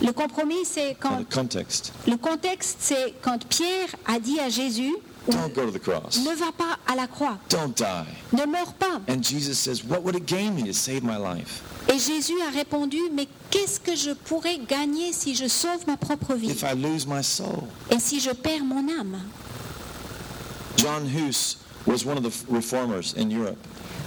Le 0.02 0.12
compromis, 0.12 0.64
c'est 0.64 0.96
quand 1.00 1.18
le 1.18 2.16
contexte, 2.16 2.76
c'est 2.80 3.14
quand 3.22 3.44
Pierre 3.48 3.88
a 4.06 4.18
dit 4.18 4.38
à 4.40 4.48
Jésus 4.48 4.94
don't 5.28 5.52
go 5.54 5.64
to 5.64 5.72
the 5.72 5.80
cross. 5.82 6.18
ne 6.24 6.34
va 6.36 6.52
pas 6.56 6.78
à 6.86 6.94
la 6.94 7.06
croix, 7.06 7.38
Don't 7.48 7.72
die. 7.74 8.36
ne 8.36 8.44
meurs 8.46 8.74
pas. 8.74 9.00
And 9.08 9.22
Jesus 9.22 9.54
says, 9.58 9.82
what 9.84 10.02
would 10.02 10.14
it 10.14 10.26
gain 10.26 10.54
me 10.54 10.62
to 10.64 10.72
save 10.72 11.02
my 11.02 11.16
life? 11.18 11.62
Et 11.88 11.98
Jésus 11.98 12.34
a 12.46 12.50
répondu 12.50 12.98
mais 13.14 13.26
qu'est-ce 13.50 13.80
que 13.80 13.94
je 13.96 14.10
pourrais 14.12 14.58
gagner 14.58 15.12
si 15.12 15.34
je 15.34 15.48
sauve 15.48 15.86
ma 15.86 15.96
propre 15.96 16.34
vie? 16.34 16.50
If 16.50 16.62
I 16.62 16.74
lose 16.76 17.06
my 17.06 17.22
soul. 17.24 17.64
et 17.90 17.98
si 17.98 18.20
je 18.20 18.30
perds 18.30 18.64
mon 18.64 18.88
âme? 18.88 19.18
John 20.76 21.06
Hus 21.06 21.56
was 21.86 22.04
one 22.04 22.18
of 22.18 22.22
the 22.24 22.32
reformers 22.52 23.14
in 23.16 23.30
Europe, 23.30 23.56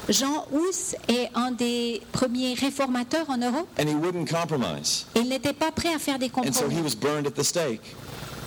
Jean 0.09 0.45
Hus 0.51 0.95
est 1.07 1.29
un 1.35 1.51
des 1.51 2.01
premiers 2.11 2.53
réformateurs 2.55 3.29
en 3.29 3.37
Europe. 3.37 3.67
and 3.77 3.87
he 3.87 3.93
wouldn't 3.95 4.25
compromise. 4.29 5.05
Il 5.15 5.29
n'était 5.29 5.53
pas 5.53 5.71
prêt 5.71 5.93
à 5.93 5.99
faire 5.99 6.17
des 6.19 6.31
And 6.35 6.51
so 6.51 6.65
he 6.65 6.69
compromis. 6.69 6.81
was 6.81 6.95
burned 6.95 7.27
at 7.27 7.31
the 7.35 7.43
stake. 7.43 7.81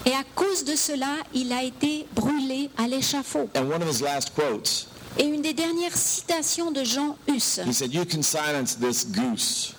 Et 0.04 0.11
à 0.12 0.25
cause 0.35 0.64
de 0.64 0.75
cela, 0.75 1.14
il 1.33 1.52
a 1.52 1.62
été 1.62 2.07
brûlé 2.14 2.69
à 2.76 2.88
l'échafaud. 2.88 3.49
And 3.54 3.71
one 3.71 3.83
of 3.83 3.88
his 3.88 4.02
last 4.02 4.33
quotes, 4.35 4.88
Et 5.19 5.25
une 5.25 5.42
des 5.42 5.52
dernières 5.52 5.97
citations 5.97 6.73
de 6.73 6.83
Jean 6.83 7.16
Hus, 7.28 7.61
he 7.64 7.73
said, 7.73 7.92
You 7.95 8.04
can 8.04 8.23
silence 8.23 8.76
this 8.78 9.07
goose, 9.07 9.75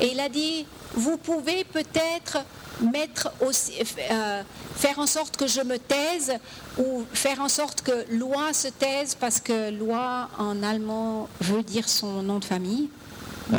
et 0.00 0.12
il 0.12 0.20
a 0.20 0.28
dit, 0.28 0.64
vous 0.94 1.18
pouvez 1.18 1.64
peut-être 1.64 2.38
mettre 2.80 3.30
aussi, 3.40 3.72
euh, 4.10 4.42
faire 4.74 4.98
en 4.98 5.06
sorte 5.06 5.36
que 5.36 5.46
je 5.46 5.60
me 5.62 5.78
taise 5.78 6.32
ou 6.78 7.04
faire 7.12 7.40
en 7.40 7.48
sorte 7.48 7.82
que 7.82 8.04
loi 8.14 8.52
se 8.52 8.68
taise 8.68 9.14
parce 9.14 9.40
que 9.40 9.70
loi 9.70 10.28
en 10.38 10.62
allemand 10.62 11.28
veut 11.40 11.62
dire 11.62 11.88
son 11.88 12.22
nom 12.22 12.38
de 12.38 12.44
famille, 12.44 12.90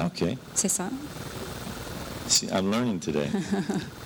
Okay. 0.08 0.38
c'est 0.54 0.68
ça. 0.70 0.90
See, 2.28 2.48
I'm 2.48 2.70
learning 2.70 3.00
today. 3.00 3.30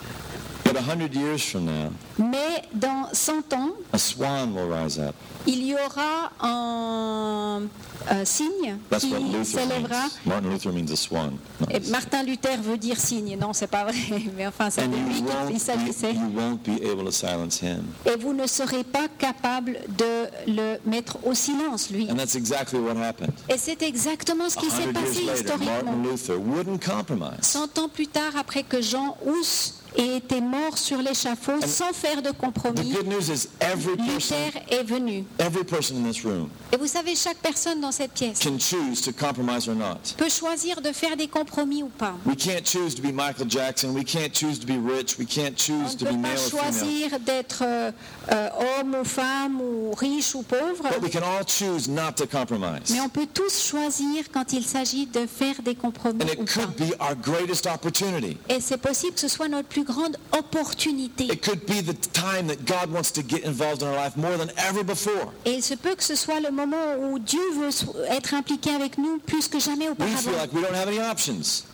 but 0.73 0.79
a 0.81 0.83
hundred 0.83 1.13
years 1.13 1.43
from 1.43 1.65
now, 1.65 1.91
Mais 2.17 2.63
dans 2.73 3.07
100 3.13 3.53
ans, 3.53 3.71
a 3.93 3.97
swan 3.97 4.53
will 4.53 4.71
rise 4.71 4.99
up. 4.99 5.15
il 5.47 5.63
y 5.65 5.73
aura 5.73 6.31
un, 6.39 7.61
un 8.09 8.25
signe 8.25 8.77
That's 8.89 9.03
qui 9.03 9.09
Luther 9.13 9.43
s'élèvera. 9.45 9.95
means. 10.03 10.09
Martin 10.25 10.49
Luther 10.49 10.71
means 10.71 10.91
a 10.91 10.95
swan. 10.95 11.37
No, 11.59 11.67
Et 11.71 11.79
Martin 11.89 12.23
Luther 12.23 12.57
veut 12.61 12.77
dire 12.77 12.99
signe, 12.99 13.37
non, 13.39 13.53
c'est 13.53 13.67
pas 13.67 13.83
vrai, 13.85 13.95
mais 14.37 14.45
enfin, 14.47 14.69
c'est 14.69 14.83
And 14.83 14.89
de 14.89 14.95
lui 14.97 15.19
you 15.19 15.25
qu'il 15.25 15.35
won't, 15.35 15.59
s'agissait. 15.59 16.13
be, 16.13 16.17
you 16.17 16.31
won't 16.39 16.57
be 16.63 16.81
able 16.83 17.05
to 17.05 17.11
silence 17.11 17.59
him. 17.61 17.83
Et 18.05 18.15
vous 18.17 18.33
ne 18.33 18.45
serez 18.47 18.83
pas 18.83 19.07
capable 19.17 19.79
de 19.97 20.27
le 20.47 20.77
mettre 20.85 21.17
au 21.25 21.33
silence, 21.33 21.89
lui. 21.89 22.07
And 22.11 22.15
that's 22.15 22.35
exactly 22.35 22.79
what 22.79 22.95
happened. 23.01 23.33
Et 23.49 23.57
c'est 23.57 23.81
exactement 23.81 24.49
ce 24.49 24.57
qui 24.57 24.69
s'est 24.69 24.91
passé 24.93 25.23
years 25.23 25.27
later, 25.27 25.41
historiquement. 25.41 25.91
Martin 25.93 26.09
Luther 26.11 26.37
wouldn't 26.39 26.79
compromise. 26.85 27.39
Cent 27.41 27.77
ans 27.79 27.89
plus 27.89 28.07
tard, 28.07 28.33
après 28.39 28.63
que 28.63 28.81
Jean 28.81 29.17
Hus 29.25 29.73
ait 29.97 30.17
été 30.17 30.41
mort 30.41 30.77
sur 30.77 30.97
l'échafaud 31.01 31.59
sans 31.65 31.91
faire 31.93 32.21
de 32.21 32.29
The 32.31 32.37
compromis, 32.37 32.91
good 32.91 33.07
news 33.07 33.29
is 33.29 33.47
every 33.59 33.97
person, 33.97 34.35
Luther 34.35 34.61
est 34.69 34.83
venu. 34.83 35.25
every 35.39 35.63
person 35.63 35.95
in 35.97 36.09
this 36.09 36.23
room 36.23 36.49
Et 36.71 36.77
vous 36.77 36.87
savez, 36.87 37.15
chaque 37.15 37.37
personne 37.37 37.81
dans 37.81 37.91
cette 37.91 38.13
pièce 38.13 38.39
can 38.39 38.57
choose 38.57 39.01
to 39.01 39.11
compromise 39.11 39.67
or 39.67 39.75
not. 39.75 40.15
peut 40.17 40.29
choisir 40.29 40.81
de 40.81 40.91
faire 40.93 41.17
des 41.17 41.27
compromis 41.27 41.83
ou 41.83 41.87
pas. 41.89 42.13
We 42.25 42.35
can't 42.37 42.65
choose 42.65 42.95
to 42.95 43.01
be 43.01 43.11
Michael 43.13 43.49
Jackson. 43.49 43.89
We 43.93 44.05
can't 44.05 44.33
choose 44.33 44.59
to 44.59 44.65
be 44.65 44.77
rich. 44.79 45.17
We 45.19 45.27
can't 45.27 45.53
On 45.53 45.57
choose 45.57 45.93
ne 45.95 45.99
to 45.99 46.05
be 46.05 46.09
peut 46.11 46.15
male 46.17 46.35
pas 46.35 46.49
choisir 46.49 47.19
d'être 47.19 47.63
euh, 47.65 47.91
euh, 48.31 48.49
homme 48.79 48.95
ou 49.01 49.03
femme 49.03 49.59
ou 49.61 49.91
riche 49.93 50.33
ou 50.35 50.43
pauvre, 50.43 50.83
But 50.89 51.01
we 51.03 51.11
can 51.11 51.23
all 51.23 51.45
choose 51.45 51.89
not 51.89 52.13
to 52.17 52.25
compromise. 52.27 52.89
mais 52.91 53.01
on 53.01 53.09
peut 53.09 53.27
tous 53.33 53.61
choisir 53.61 54.25
quand 54.33 54.53
il 54.53 54.63
s'agit 54.63 55.05
de 55.07 55.25
faire 55.27 55.61
des 55.63 55.75
compromis 55.75 56.23
And 56.23 56.27
ou 56.39 56.43
it 56.43 56.53
pas. 56.55 56.61
could 56.65 56.75
be 56.77 56.93
our 57.01 57.15
greatest 57.15 57.65
opportunity. 57.67 58.37
Et 58.47 58.61
c'est 58.61 58.77
possible 58.77 59.13
que 59.15 59.19
ce 59.19 59.27
soit 59.27 59.49
notre 59.49 59.67
plus 59.67 59.80
grande 59.83 60.17
opportunité. 60.37 61.25
It 61.25 61.41
could 61.43 61.65
be 61.65 61.81
the 61.81 61.95
time 62.13 62.47
that 62.47 62.65
God 62.65 62.91
wants 62.93 63.11
to 63.13 63.21
get 63.21 63.43
involved 63.45 63.81
in 63.81 63.87
our 63.87 63.95
life 63.95 64.15
more 64.17 64.37
than 64.37 64.49
ever 64.57 64.83
before. 64.83 65.31
Et 65.45 65.53
il 65.55 65.63
se 65.63 65.75
peut 65.75 65.95
que 65.95 66.03
ce 66.03 66.15
soit 66.15 66.39
le 66.39 66.51
moment 66.51 66.95
où 66.99 67.19
Dieu 67.19 67.39
veut 67.59 67.69
être 68.09 68.33
impliqué 68.33 68.71
avec 68.71 68.97
nous 68.97 69.19
plus 69.19 69.47
que 69.47 69.59
jamais 69.59 69.89
auparavant. 69.89 70.31
like. 70.31 70.51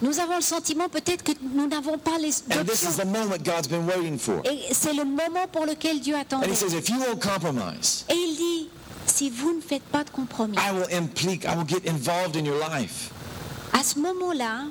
Nous 0.01 0.19
avons 0.19 0.35
le 0.37 0.41
sentiment 0.41 0.89
peut-être 0.89 1.23
que 1.23 1.31
nous 1.53 1.67
n'avons 1.67 1.97
pas 1.97 2.17
les 2.19 2.29
And 2.51 2.63
this 2.65 2.83
is 2.83 2.87
options. 2.87 2.97
the 2.97 3.05
moment 3.05 3.37
God's 3.43 3.67
been 3.67 3.85
waiting 3.87 4.17
for. 4.17 4.41
Et 4.45 4.73
c'est 4.73 4.93
le 4.93 5.05
moment 5.05 5.47
pour 5.51 5.65
lequel 5.65 5.99
Dieu 5.99 6.15
And 6.15 6.21
attendait. 6.21 6.49
he 6.51 6.55
says, 6.55 6.73
if 6.73 6.89
you 6.89 6.97
won't 6.99 7.19
compromise, 7.21 8.05
Et 8.09 8.13
il 8.15 8.35
dit, 8.35 8.69
si 9.05 9.29
vous 9.29 9.53
ne 9.53 9.61
faites 9.61 9.83
pas 9.83 10.03
de 10.03 10.09
compromis, 10.09 10.57
I 10.57 10.71
will 10.73 10.87
implique, 10.93 11.43
I 11.45 11.55
will 11.55 11.67
get 11.67 11.87
involved 11.89 12.35
in 12.35 12.45
your 12.45 12.57
life. 12.69 13.09
à 13.73 13.83
ce 13.83 13.99
moment-là, 13.99 14.65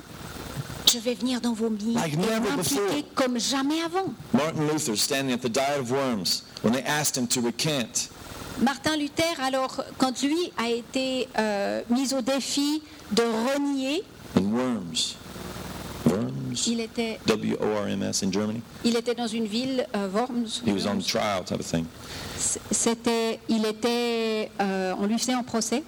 je 0.92 0.98
vais 0.98 1.14
venir 1.14 1.40
dans 1.40 1.52
vos 1.52 1.68
Like 1.68 2.14
et 2.14 2.16
m'impliquer 2.16 3.04
comme 3.14 3.38
jamais 3.38 3.82
avant. 3.82 4.12
Martin 4.32 4.72
Luther 4.72 4.96
standing 4.96 5.32
at 5.32 5.38
the 5.38 5.48
Diet 5.48 5.80
of 5.80 5.90
Worms 5.90 6.42
when 6.62 6.72
they 6.72 6.82
asked 6.82 7.16
him 7.16 7.26
to 7.28 7.40
recant. 7.40 8.08
Martin 8.60 8.96
Luther, 8.96 9.40
alors, 9.42 9.84
quand 9.98 10.22
lui 10.22 10.52
a 10.56 10.70
été 10.70 11.28
euh, 11.38 11.82
mis 11.90 12.14
au 12.14 12.22
défi 12.22 12.82
de 13.12 13.22
renier, 13.22 14.02
in 14.34 14.44
Worms. 14.50 15.16
Worms? 16.06 16.54
il 16.66 16.80
était, 16.80 17.18
W-O-R-M-S 17.26 18.22
in 18.22 18.32
Germany? 18.32 18.62
il 18.84 18.96
était 18.96 19.14
dans 19.14 19.26
une 19.26 19.46
ville, 19.46 19.86
euh, 19.94 20.08
Worms, 20.08 20.62
He 20.64 20.72
was 20.72 20.86
on 20.86 20.98
trial 21.00 21.44
type 21.44 21.60
of 21.60 21.66
thing. 21.66 21.84
c'était, 22.70 23.40
il 23.48 23.66
était, 23.66 24.50
euh, 24.60 24.94
on 24.98 25.06
lui 25.06 25.18
faisait 25.18 25.34
un 25.34 25.42
procès. 25.42 25.82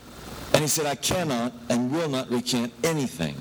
And 0.55 0.63
he 0.63 0.69
said, 0.69 0.87
I 0.87 0.97
cannot 0.97 1.53
and 1.71 1.91
will 1.91 2.09
not 2.11 2.27
recant 2.31 2.71
anything. 2.83 3.35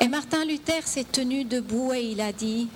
Et 0.00 0.08
Martin 0.08 0.44
Luther 0.44 0.82
s'est 0.86 1.04
tenu 1.04 1.44
debout 1.44 1.92
et 1.92 2.02
il 2.02 2.20
a 2.20 2.32
dit, 2.32 2.68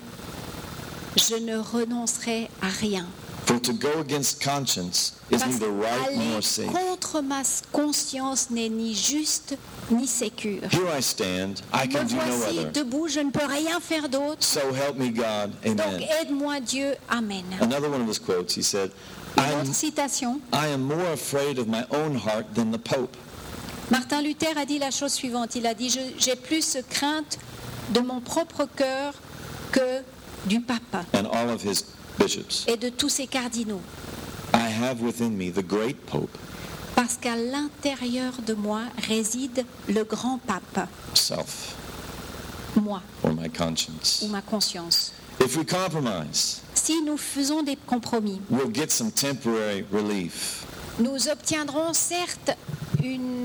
je 1.16 1.36
ne 1.36 1.56
renoncerai 1.58 2.50
à 2.60 2.68
rien. 2.68 3.06
For 3.46 3.60
to 3.60 3.74
go 3.74 4.00
against 4.00 4.42
conscience 4.42 5.12
is 5.30 5.36
Parce 5.38 5.46
neither 5.52 5.70
right 5.70 6.16
nor 6.16 6.42
safe. 6.42 6.66
contre 6.72 7.20
ma 7.20 7.42
conscience 7.72 8.48
n'est 8.50 8.70
ni 8.70 8.94
juste 8.94 9.58
ni 9.90 10.06
sécure. 10.06 10.62
Here 10.72 10.88
I 10.98 11.02
stand, 11.02 11.60
I 11.72 11.86
Me 11.86 11.92
can 11.92 12.04
do 12.06 12.14
no 12.16 12.22
voici 12.38 12.58
other. 12.60 12.70
debout, 12.72 13.06
je 13.08 13.20
ne 13.20 13.30
peux 13.30 13.44
rien 13.46 13.80
faire 13.80 14.08
d'autre. 14.08 14.42
So 14.42 14.60
help 14.72 14.96
me 14.96 15.10
God. 15.10 15.52
Donc 15.62 15.78
Amen. 15.78 16.00
aide-moi 16.22 16.60
Dieu. 16.60 16.94
Amen. 17.10 17.44
Another 17.60 17.90
one 17.90 18.00
of 18.00 18.08
his 18.08 18.18
quotes, 18.18 18.54
he 18.54 18.62
said, 18.62 18.90
Une 19.36 19.60
autre 19.60 19.74
citation. 19.74 20.40
I 20.52 20.68
am 20.68 20.82
more 20.82 21.12
afraid 21.12 21.58
of 21.58 21.68
my 21.68 21.84
own 21.90 22.14
heart 22.16 22.46
than 22.54 22.70
the 22.72 22.78
Pope. 22.78 23.14
Martin 23.90 24.22
Luther 24.22 24.56
a 24.56 24.64
dit 24.64 24.78
la 24.78 24.90
chose 24.90 25.12
suivante. 25.12 25.54
Il 25.56 25.66
a 25.66 25.74
dit, 25.74 25.90
j'ai 26.18 26.36
plus 26.36 26.78
crainte 26.88 27.38
de 27.90 28.00
mon 28.00 28.20
propre 28.20 28.66
cœur 28.76 29.14
que 29.72 30.00
du 30.46 30.60
pape 30.60 30.80
and 31.14 31.26
all 31.32 31.50
of 31.50 31.62
his 31.64 31.84
bishops. 32.18 32.64
et 32.66 32.76
de 32.76 32.88
tous 32.88 33.08
ses 33.10 33.26
cardinaux. 33.26 33.80
I 34.54 34.70
have 34.82 35.00
within 35.02 35.30
me 35.30 35.50
the 35.50 35.62
great 35.66 35.96
Pope, 36.06 36.36
Parce 36.94 37.16
qu'à 37.16 37.36
l'intérieur 37.36 38.32
de 38.46 38.54
moi 38.54 38.82
réside 39.08 39.64
le 39.88 40.04
grand 40.04 40.38
pape, 40.38 40.88
self, 41.14 41.74
moi 42.76 43.02
or 43.22 43.34
my 43.34 43.50
conscience. 43.50 44.20
ou 44.22 44.28
ma 44.28 44.40
conscience. 44.42 45.12
If 45.40 45.56
we 45.56 45.66
compromise, 45.66 46.60
Si 46.74 47.02
nous 47.02 47.16
faisons 47.16 47.62
des 47.62 47.76
compromis, 47.76 48.40
we'll 48.50 48.72
get 48.72 48.88
some 48.90 49.10
temporary 49.10 49.84
relief. 49.92 50.64
nous 51.00 51.28
obtiendrons 51.28 51.92
certes 51.92 52.52
une, 53.02 53.43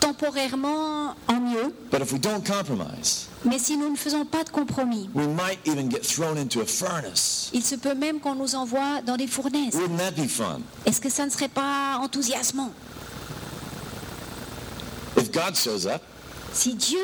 temporairement 0.00 1.14
en 1.28 1.40
mieux, 1.40 1.74
But 1.90 2.00
if 2.02 2.12
we 2.12 2.20
don't 2.20 2.44
compromise, 2.44 3.28
mais 3.44 3.58
si 3.58 3.76
nous 3.76 3.90
ne 3.90 3.96
faisons 3.96 4.24
pas 4.24 4.44
de 4.44 4.50
compromis, 4.50 5.08
we 5.14 5.26
might 5.26 5.58
even 5.66 5.90
get 5.90 6.02
thrown 6.02 6.36
into 6.38 6.60
a 6.60 6.66
furnace. 6.66 7.50
il 7.52 7.62
se 7.64 7.74
peut 7.76 7.94
même 7.94 8.20
qu'on 8.20 8.34
nous 8.34 8.54
envoie 8.54 9.02
dans 9.06 9.16
des 9.16 9.26
fournaises. 9.26 9.74
Wouldn't 9.74 9.98
that 9.98 10.12
be 10.12 10.26
fun? 10.28 10.60
Est-ce 10.86 11.00
que 11.00 11.10
ça 11.10 11.24
ne 11.24 11.30
serait 11.30 11.48
pas 11.48 11.98
enthousiasmant? 12.02 12.70
If 15.16 15.30
God 15.32 15.54
shows 15.56 15.86
up, 15.86 16.02
Si 16.52 16.74
Dieu 16.74 16.98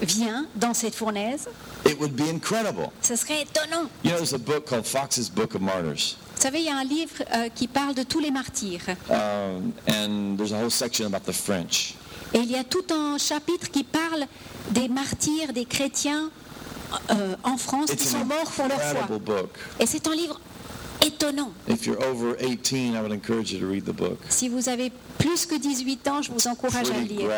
vient 0.00 0.46
dans 0.56 0.74
cette 0.74 0.94
fournaise, 0.94 1.48
it 1.84 1.98
would 2.00 2.14
be 2.16 2.28
incredible. 2.28 2.88
ce 3.02 3.16
serait 3.16 3.42
étonnant. 3.42 3.88
You 4.04 4.10
know, 4.10 4.16
there's 4.16 4.34
a 4.34 4.38
book 4.38 4.66
called 4.66 4.86
Fox's 4.86 5.28
Book 5.30 5.54
of 5.54 5.60
Martyrs. 5.62 6.16
Vous 6.34 6.42
savez, 6.42 6.60
il 6.60 6.66
y 6.66 6.68
a 6.70 6.76
un 6.76 6.84
livre 6.84 7.14
euh, 7.34 7.48
qui 7.54 7.66
parle 7.66 7.94
de 7.94 8.02
tous 8.02 8.20
les 8.20 8.30
martyrs. 8.30 8.82
Um, 9.10 9.72
and 9.88 10.36
there's 10.36 10.52
a 10.52 10.58
whole 10.60 10.70
section 10.70 11.06
about 11.06 11.24
the 11.24 11.32
French. 11.32 11.94
Et 12.34 12.38
il 12.38 12.50
y 12.50 12.56
a 12.56 12.64
tout 12.64 12.84
un 12.90 13.18
chapitre 13.18 13.70
qui 13.70 13.84
parle 13.84 14.26
des 14.70 14.88
martyrs, 14.88 15.52
des 15.52 15.64
chrétiens 15.64 16.30
euh, 17.10 17.34
en 17.44 17.56
France 17.56 17.90
qui 17.90 18.06
sont 18.06 18.24
morts 18.24 18.50
pour 18.54 18.68
leur 18.68 18.80
foi. 18.80 19.08
Et 19.80 19.86
c'est 19.86 20.06
un 20.06 20.14
livre 20.14 20.40
étonnant. 21.02 21.52
If 21.68 21.86
you're 21.86 22.00
over 22.02 22.36
18, 22.40 22.94
I 22.94 23.00
would 23.00 23.12
encourage 23.12 23.52
you 23.52 23.60
to 23.60 23.66
read 23.66 23.84
the 23.84 23.92
book. 23.92 24.18
Si 24.28 24.48
vous 24.48 24.68
avez 24.68 24.90
plus 25.18 25.46
que 25.46 25.56
18 25.58 26.08
ans, 26.08 26.22
je 26.22 26.32
vous 26.32 26.46
encourage 26.48 26.90
à 26.90 26.98
le 26.98 27.06
lire. 27.06 27.28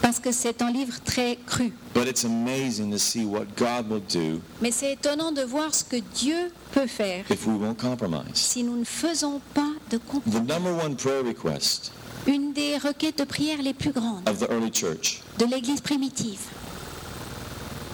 Parce 0.00 0.18
que 0.18 0.32
c'est 0.32 0.62
un 0.62 0.70
livre 0.72 0.94
très 1.04 1.38
cru. 1.46 1.72
But 1.94 2.08
it's 2.08 2.24
amazing 2.24 2.90
to 2.90 2.98
see 2.98 3.24
what 3.24 3.44
God 3.56 3.88
will 3.88 4.02
do 4.02 4.40
Mais 4.60 4.72
c'est 4.72 4.94
étonnant 4.94 5.30
de 5.30 5.42
voir 5.42 5.72
ce 5.74 5.84
que 5.84 5.96
Dieu 6.14 6.50
peut 6.72 6.88
faire 6.88 7.24
if 7.30 7.46
we 7.46 7.56
won't 7.56 7.76
compromise. 7.76 8.34
si 8.34 8.64
nous 8.64 8.76
ne 8.76 8.84
faisons 8.84 9.40
pas 9.54 9.70
de 9.90 9.98
compromis. 9.98 10.48
Une 12.26 12.52
des 12.52 12.76
requêtes 12.78 13.18
de 13.18 13.24
prière 13.24 13.60
les 13.62 13.74
plus 13.74 13.92
grandes 13.92 14.28
of 14.28 14.38
the 14.38 14.50
early 14.50 14.70
church. 14.72 15.20
de 15.38 15.44
l'Église 15.46 15.80
primitive. 15.80 16.40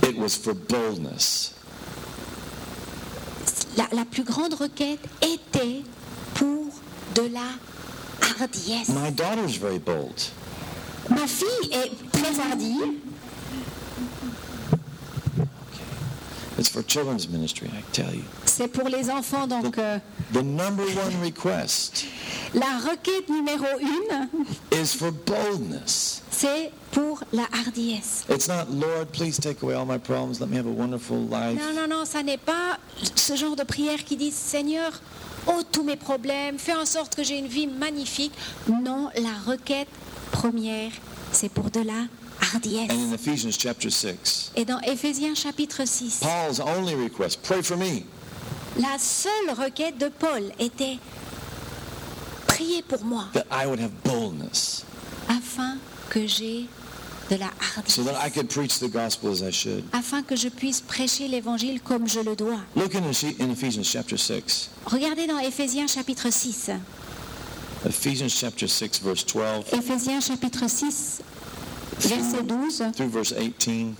It 0.03 0.17
was 0.17 0.31
for 0.37 0.55
boldness. 0.55 1.55
La, 3.77 3.87
la 3.93 4.05
plus 4.05 4.25
grande 4.25 4.55
requête 4.55 5.01
était 5.23 5.83
pour 6.35 6.67
de 7.15 7.23
la 7.33 7.41
hardiesse. 8.41 8.89
My 8.89 9.11
daughter's 9.11 9.57
very 9.57 9.79
bold. 9.79 10.15
Ma 11.11 11.27
fille 11.27 11.71
est 11.73 11.91
très 12.13 12.39
hardie. 12.41 12.81
It's 16.59 16.69
for 16.69 16.83
children's 16.83 17.29
ministry, 17.29 17.69
I 17.69 17.83
tell 17.93 18.13
you. 18.13 18.25
C'est 18.45 18.67
pour 18.67 18.89
les 18.89 19.11
enfants, 19.11 19.47
donc 19.47 19.79
euh, 19.79 19.99
The 20.33 20.43
number 20.43 20.85
one 20.85 21.23
request 21.25 22.05
la 22.55 22.79
requête 22.79 23.29
numéro 23.29 23.65
une, 23.81 24.29
is 24.73 24.95
for 24.97 25.13
boldness. 25.13 26.23
c'est 26.31 26.73
pour 26.91 27.23
la 27.33 27.45
hardiesse. 27.53 28.25
It's 28.29 28.49
not, 28.49 28.67
Lord, 28.73 29.07
please 29.13 29.39
take 29.39 29.63
away 29.63 29.75
all 29.75 29.87
my 29.87 29.99
problems. 29.99 30.41
Let 30.41 30.49
me 30.49 30.57
have 30.57 30.67
a 30.67 30.71
wonderful 30.71 31.19
life. 31.19 31.61
Non, 31.61 31.75
non, 31.83 31.99
non, 31.99 32.05
ça 32.05 32.23
n'est 32.23 32.39
pas 32.39 32.79
ce 33.15 33.37
genre 33.37 33.55
de 33.55 33.65
prière 33.65 34.03
qui 34.05 34.17
dit 34.17 34.33
Seigneur, 34.33 34.91
ôte 35.47 35.69
tous 35.71 35.85
mes 35.85 35.97
problèmes, 35.97 36.59
fais 36.59 36.75
en 36.75 36.87
sorte 36.87 37.15
que 37.15 37.23
j'ai 37.23 37.39
une 37.39 37.47
vie 37.47 37.67
magnifique. 37.67 38.33
Non, 38.69 39.11
la 39.17 39.53
requête 39.53 39.89
première, 40.33 40.91
c'est 41.33 41.51
pour 41.51 41.71
de 41.71 41.81
la 41.81 42.05
hardiesse. 42.53 42.91
And 42.91 42.99
in 43.01 43.13
Ephesians 43.15 43.57
chapter 43.59 43.91
6, 43.91 44.53
Et 44.57 44.65
dans 44.65 44.81
Éphésiens 44.81 45.35
chapitre 45.35 45.85
6, 45.85 46.21
Paul's 46.23 46.61
only 46.61 46.95
request, 46.95 47.43
pray 47.43 47.63
for 47.63 47.77
me. 47.77 48.03
la 48.79 48.97
seule 48.99 49.51
requête 49.57 49.99
de 49.99 50.09
Paul 50.09 50.53
était 50.59 50.99
prier 52.47 52.83
pour 52.83 53.05
moi 53.05 53.25
that 53.33 53.47
I 53.51 53.67
would 53.67 53.81
have 53.81 53.93
boldness 54.05 54.85
afin 55.29 55.79
que 56.11 56.27
j'ai 56.27 56.67
de 57.31 57.37
la 57.37 57.51
so 57.87 58.03
that 58.05 58.13
I 58.13 58.15
hardiesse, 58.15 58.33
could 58.35 58.49
preach 58.49 58.79
the 58.79 58.89
gospel 58.91 59.31
as 59.31 59.43
I 59.43 59.51
should. 59.51 59.85
afin 59.93 60.23
que 60.23 60.35
je 60.37 60.49
puisse 60.49 60.81
prêcher 60.81 61.29
l'évangile 61.29 61.81
comme 61.83 62.09
je 62.09 62.21
le 62.21 62.35
dois. 62.35 62.61
Look 62.75 62.95
in 62.95 63.05
Ephesians 63.51 63.85
chapter 63.85 64.17
6. 64.17 64.71
Regardez 64.87 65.27
dans 65.27 65.39
Éphésiens 65.39 65.87
chapitre 65.87 66.31
6. 66.31 66.71
Ephesians 67.87 68.29
chapter 68.31 68.67
6, 68.67 69.01
verse 69.03 69.25
12 69.27 69.67
Éphésiens 69.73 70.21
chapitre 70.21 70.69
6, 70.69 71.21
verset 72.01 72.47
12. 72.47 72.95
through 72.95 73.09
verse 73.09 73.33
18. 73.33 73.97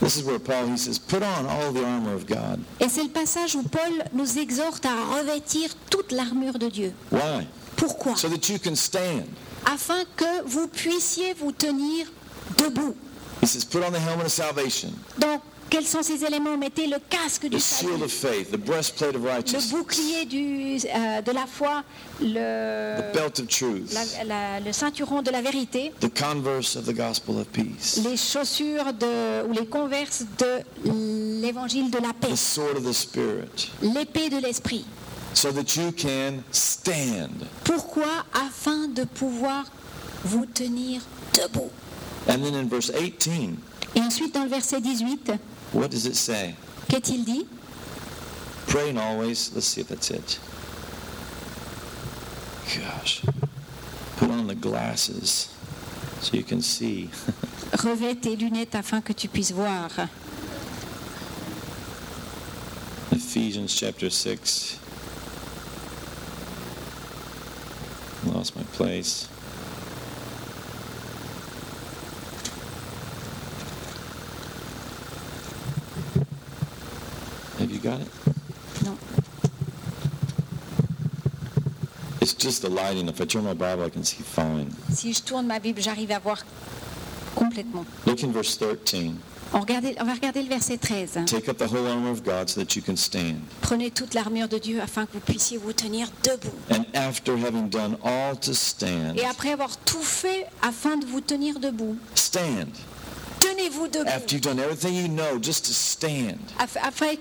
This 0.00 0.16
is 0.16 0.22
where 0.24 0.38
Paul, 0.38 0.66
he 0.68 0.76
says, 0.76 0.98
put 0.98 1.22
on 1.22 1.46
all 1.46 1.72
the 1.72 1.84
armor 1.84 2.14
of 2.14 2.26
God. 2.26 2.60
Et 2.80 2.88
c'est 2.88 3.02
le 3.02 3.10
passage 3.10 3.56
où 3.56 3.62
Paul 3.64 4.04
nous 4.12 4.38
exhorte 4.38 4.86
à 4.86 5.18
revêtir 5.18 5.70
toute 5.90 6.12
l'armure 6.12 6.58
de 6.58 6.68
Dieu. 6.68 6.92
Why? 7.10 7.46
Pourquoi? 7.76 8.16
So 8.16 8.28
that 8.28 8.48
you 8.48 8.58
can 8.58 8.76
stand. 8.76 9.24
Afin 9.66 10.04
que 10.16 10.42
vous 10.46 10.68
puissiez 10.68 11.34
vous 11.34 11.52
tenir 11.52 12.06
debout. 12.56 12.94
He 13.42 13.46
says, 13.46 13.64
put 13.64 13.82
on 13.82 13.90
the 13.92 14.00
helmet 14.00 14.24
of 14.26 14.32
salvation, 14.32 14.90
Donc, 15.18 15.42
quels 15.70 15.86
sont 15.86 16.02
ces 16.02 16.24
éléments 16.24 16.56
Mettez 16.56 16.86
le 16.86 16.96
casque 17.10 17.46
du 17.46 17.58
salut, 17.60 17.92
le 17.98 19.70
bouclier 19.70 20.24
du, 20.24 20.78
euh, 20.86 21.20
de 21.22 21.32
la 21.32 21.46
foi, 21.46 21.82
le, 22.20 23.12
belt 23.12 23.38
of 23.40 23.46
truth, 23.48 23.92
la- 23.92 24.24
la- 24.24 24.60
le 24.60 24.72
ceinturon 24.72 25.22
de 25.22 25.30
la 25.30 25.42
vérité, 25.42 25.92
the 26.00 26.08
converse 26.12 26.76
of 26.76 26.84
the 26.86 26.94
gospel 26.94 27.36
of 27.38 27.46
peace, 27.48 28.00
les 28.04 28.16
chaussures 28.16 28.92
de, 28.92 29.46
ou 29.48 29.52
les 29.52 29.66
converses 29.66 30.24
de 30.38 30.62
l'évangile 31.40 31.90
de 31.90 31.98
la 31.98 32.12
paix, 32.12 32.28
the 32.32 32.36
sword 32.36 32.76
of 32.78 32.84
the 32.84 32.92
Spirit, 32.92 33.70
l'épée 33.82 34.28
de 34.30 34.38
l'esprit. 34.38 34.84
so 35.34 35.52
that 35.52 35.76
you 35.76 35.92
can 35.92 36.42
stand. 36.50 37.46
Pourquoi 37.64 38.06
Afin 38.32 38.88
de 38.88 39.04
pouvoir 39.04 39.64
vous 40.24 40.46
tenir 40.46 41.00
debout. 41.34 41.70
And 42.28 42.42
then 42.42 42.54
in 42.54 42.64
verse 42.68 42.90
18, 42.90 43.50
Et 43.94 44.00
ensuite, 44.00 44.34
dans 44.34 44.42
le 44.44 44.48
verset 44.50 44.80
18, 44.80 45.32
what 45.72 45.90
does 45.90 46.06
it 46.06 46.16
say? 46.16 46.54
qu'est-il 46.88 47.24
dit 47.24 47.46
Praying 48.66 48.98
always. 48.98 49.50
Let's 49.54 49.66
see 49.66 49.80
if 49.80 49.88
that's 49.88 50.10
it. 50.10 50.38
Gosh. 52.76 53.22
Put 54.18 54.30
on 54.30 54.46
the 54.46 54.54
glasses 54.54 55.54
so 56.20 56.36
you 56.36 56.42
can 56.42 56.60
see. 56.60 57.08
Revêt 57.72 58.14
tes 58.20 58.36
lunettes 58.36 58.74
afin 58.74 59.00
que 59.00 59.14
tu 59.14 59.28
puisses 59.28 59.52
voir. 59.52 59.90
Ephesians 63.10 63.68
chapter 63.74 64.10
6. 64.10 64.78
Lost 68.26 68.54
my 68.54 68.62
place. 68.72 69.28
You 77.70 77.78
got 77.78 78.00
it? 78.00 78.08
Non. 78.84 78.96
It's 82.20 82.34
just 82.34 82.62
the 82.62 82.68
lighting. 82.68 83.08
If 83.08 83.20
I 83.20 83.24
turn 83.24 83.44
my 83.44 83.54
Bible, 83.54 83.84
I 83.84 83.90
can 83.90 84.04
see 84.04 84.22
fine. 84.22 84.70
Si 84.92 85.12
je 85.12 85.22
tourne 85.22 85.46
ma 85.46 85.58
Bible, 85.58 85.80
j'arrive 85.80 86.10
à 86.12 86.18
voir 86.18 86.44
complètement. 87.34 87.84
Look 88.06 88.22
in 88.22 88.32
verse 88.32 88.58
13. 88.58 89.14
On, 89.52 89.60
on 89.60 90.04
va 90.04 90.12
regarder 90.12 90.42
le 90.42 90.48
verset 90.48 90.76
13. 90.76 91.20
Take 91.26 91.48
up 91.48 91.56
the 91.56 91.72
whole 91.72 91.86
armor 91.86 92.10
of 92.10 92.22
God 92.22 92.50
so 92.50 92.60
that 92.62 92.76
you 92.76 92.82
can 92.82 92.96
stand. 92.96 93.40
Prenez 93.62 93.90
toute 93.90 94.12
l'armure 94.14 94.48
de 94.48 94.58
Dieu 94.58 94.80
afin 94.80 95.06
que 95.06 95.12
vous 95.14 95.20
puissiez 95.20 95.56
vous 95.56 95.72
tenir 95.72 96.08
debout. 96.22 96.52
And 96.70 96.84
after 96.94 97.34
having 97.36 97.68
done 97.70 97.96
all 98.04 98.36
to 98.40 98.52
stand, 98.52 99.16
Et 99.16 99.24
après 99.24 99.52
avoir 99.52 99.76
tout 99.78 100.02
fait 100.02 100.46
afin 100.60 100.98
de 100.98 101.06
vous 101.06 101.22
tenir 101.22 101.60
debout, 101.60 101.96
stand. 102.14 102.68
Debout. 103.88 104.08
After 104.08 104.34
you've 104.36 104.42
done 104.42 104.58
everything 104.58 104.94
you 104.94 105.08
know, 105.08 105.38
just 105.40 105.64
to 105.66 105.72
stand. 105.72 106.38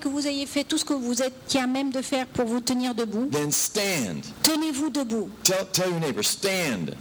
Que 0.02 0.10
vous 0.10 0.28
ayez 0.28 0.46
fait 0.46 0.64
tout 0.64 0.78
ce 0.78 0.86
que 0.86 0.94
vous 0.94 1.22
êtes 1.22 1.56
à 1.56 1.68
même 1.68 1.92
de 1.92 2.02
faire 2.02 2.26
pour 2.28 2.46
vous 2.46 2.62
tenir 2.62 2.94
debout, 2.96 3.28
Then 3.32 3.52
stand. 3.52 4.24
tenez-vous 4.44 4.90
debout. 4.90 5.30
Tell, 5.44 5.66
tell 5.72 5.90
your 5.90 6.00
neighbor, 6.00 6.24
stand. 6.24 6.96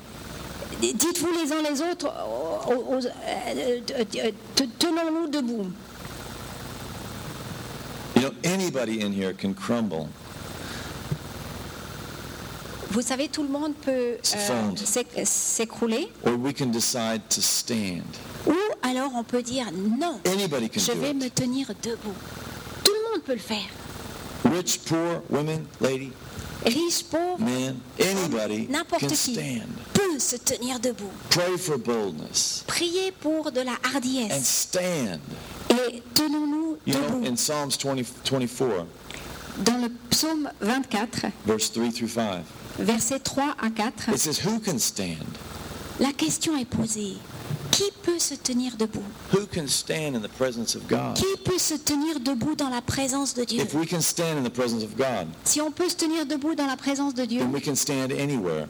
Dites-vous 0.80 1.30
les 1.42 1.52
uns 1.52 1.62
les 1.62 1.80
autres, 1.80 2.06
euh, 2.06 3.00
euh, 3.88 4.30
te- 4.54 4.64
tenons-nous 4.78 5.28
debout. 5.28 5.66
You 8.16 8.22
know, 8.22 8.30
anybody 8.44 9.02
in 9.02 9.12
here 9.12 9.32
can 9.34 9.52
crumble. 9.54 10.08
Vous 12.90 13.02
savez, 13.02 13.28
tout 13.28 13.42
le 13.42 13.48
monde 13.50 13.74
peut 13.74 14.16
euh, 14.16 15.24
s'écrouler, 15.24 16.08
Or 16.24 16.32
we 16.38 16.54
can 16.54 16.66
decide 16.66 17.22
to 17.28 17.40
stand. 17.42 18.02
Alors 18.86 19.10
on 19.14 19.24
peut 19.24 19.42
dire 19.42 19.66
non, 19.72 20.20
Anybody 20.24 20.68
can 20.70 20.80
je 20.80 20.92
do 20.92 21.00
vais 21.00 21.14
me 21.14 21.26
it. 21.26 21.34
tenir 21.34 21.68
debout. 21.82 22.14
Tout 22.84 22.92
le 22.92 23.10
monde 23.12 23.22
peut 23.24 23.32
le 23.34 23.38
faire. 23.38 23.66
Rich, 24.44 24.80
poor, 24.86 25.22
women, 25.30 25.64
lady, 25.80 26.12
Riche, 26.64 27.04
pauvre, 27.10 27.38
man, 27.40 27.76
anybody 28.00 28.66
n'importe 28.68 29.02
can 29.02 29.08
qui 29.08 29.16
stand. 29.34 29.66
peut 29.92 30.18
se 30.18 30.36
tenir 30.36 30.78
debout. 30.80 31.10
Pray 31.30 31.56
for 31.58 31.78
boldness 31.78 32.64
Priez 32.66 33.12
pour 33.12 33.50
de 33.52 33.60
la 33.60 33.72
and 33.72 33.94
hardiesse 33.94 34.46
stand. 34.68 35.20
et 35.70 36.02
tenons-nous 36.14 36.78
You 36.86 36.94
know, 36.94 37.00
debout. 37.20 37.26
in 37.26 37.36
Psalms 37.36 37.70
20, 37.76 38.02
24, 38.24 38.86
Dans 39.64 39.78
le 39.78 39.88
psaume 40.10 40.50
24, 40.60 41.26
verse 41.46 41.72
3 41.72 41.90
through 41.92 42.08
5, 42.10 42.44
versets 42.78 43.18
3 43.20 43.54
à 43.60 43.70
4, 43.70 44.08
it 44.10 44.18
says, 44.18 44.40
Who 44.46 44.60
can 44.60 44.78
stand? 44.78 45.26
la 46.00 46.12
question 46.12 46.56
est 46.56 46.64
posée. 46.66 47.16
Qui 47.76 47.90
peut 48.02 48.18
se 48.18 48.34
tenir 48.34 48.74
debout? 48.78 49.02
Who 49.34 49.46
can 49.52 49.66
stand 49.66 50.14
in 50.16 50.20
the 50.22 50.30
presence 50.30 50.74
of 50.74 50.88
God? 50.88 51.14
Qui 51.16 51.26
peut 51.44 51.58
se 51.58 51.74
tenir 51.74 52.20
debout 52.20 52.54
dans 52.54 52.70
la 52.70 52.80
présence 52.80 53.34
de 53.34 53.44
Dieu? 53.44 53.60
If 53.60 53.74
we 53.74 53.86
can 53.86 54.00
stand 54.00 54.38
in 54.38 54.44
the 54.44 54.52
presence 54.52 54.82
of 54.82 54.96
God, 54.96 55.26
Si 55.44 55.60
on 55.60 55.70
peut 55.70 55.90
se 55.90 55.96
tenir 55.96 56.24
debout 56.24 56.54
dans 56.54 56.66
la 56.66 56.76
présence 56.78 57.12
de 57.12 57.26
Dieu, 57.26 57.40
then 57.40 57.52
we 57.52 57.62
can 57.62 57.74
stand 57.74 58.12
anywhere. 58.12 58.66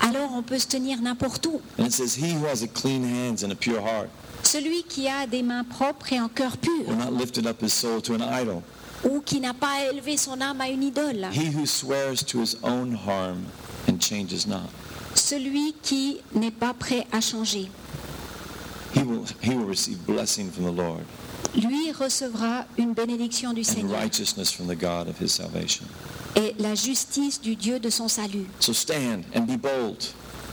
alors 0.00 0.32
on 0.34 0.42
peut 0.42 0.58
se 0.58 0.66
tenir 0.66 1.00
n'importe 1.00 1.46
où. 1.46 1.60
And 1.78 1.84
it 1.86 1.92
says, 1.92 2.16
He 2.16 2.34
who 2.34 2.44
has 2.46 2.64
a 2.64 2.66
clean 2.66 3.04
hands 3.04 3.44
and 3.44 3.52
a 3.52 3.54
pure 3.54 3.80
heart 3.80 4.08
Celui 4.42 4.82
qui 4.82 5.06
a 5.06 5.28
des 5.28 5.42
mains 5.44 5.62
propres 5.62 6.12
et 6.12 6.18
un 6.18 6.28
cœur 6.28 6.56
pur, 6.56 6.88
will 6.88 6.96
not 6.96 7.12
lift 7.16 7.38
up 7.46 7.62
his 7.62 7.70
soul 7.72 8.02
to 8.02 8.14
an 8.14 8.42
idol. 8.42 8.62
ou 9.04 9.20
qui 9.20 9.38
n'a 9.38 9.54
pas 9.54 9.84
élevé 9.92 10.16
son 10.16 10.40
âme 10.40 10.60
à 10.60 10.68
une 10.68 10.82
idole. 10.82 11.28
He 11.32 11.54
who 11.54 11.66
swears 11.66 12.24
to 12.26 12.40
his 12.40 12.56
own 12.64 12.98
harm 13.06 13.44
and 13.88 14.00
changes 14.00 14.48
not. 14.48 14.68
Celui 15.14 15.74
qui 15.82 16.18
n'est 16.34 16.50
pas 16.50 16.74
prêt 16.74 17.06
à 17.12 17.20
changer. 17.20 17.70
He 18.94 19.02
will, 19.02 19.24
he 19.42 19.54
will 19.54 19.66
receive 19.68 19.98
blessing 20.06 20.50
from 20.50 20.64
the 20.64 20.76
Lord 20.76 21.04
Lui 21.54 21.90
recevra 21.92 22.64
une 22.78 22.92
bénédiction 22.94 23.52
du 23.52 23.60
and 23.60 23.64
Seigneur 23.64 23.98
righteousness 23.98 24.52
from 24.52 24.66
the 24.68 24.76
God 24.78 25.08
of 25.08 25.20
his 25.20 25.28
salvation. 25.32 25.84
et 26.36 26.54
la 26.58 26.74
justice 26.74 27.40
du 27.40 27.56
Dieu 27.56 27.80
de 27.80 27.90
son 27.90 28.08
salut. 28.08 28.46
So 28.60 28.72
stand 28.72 29.24
and 29.34 29.42
be 29.42 29.56
bold. 29.56 29.98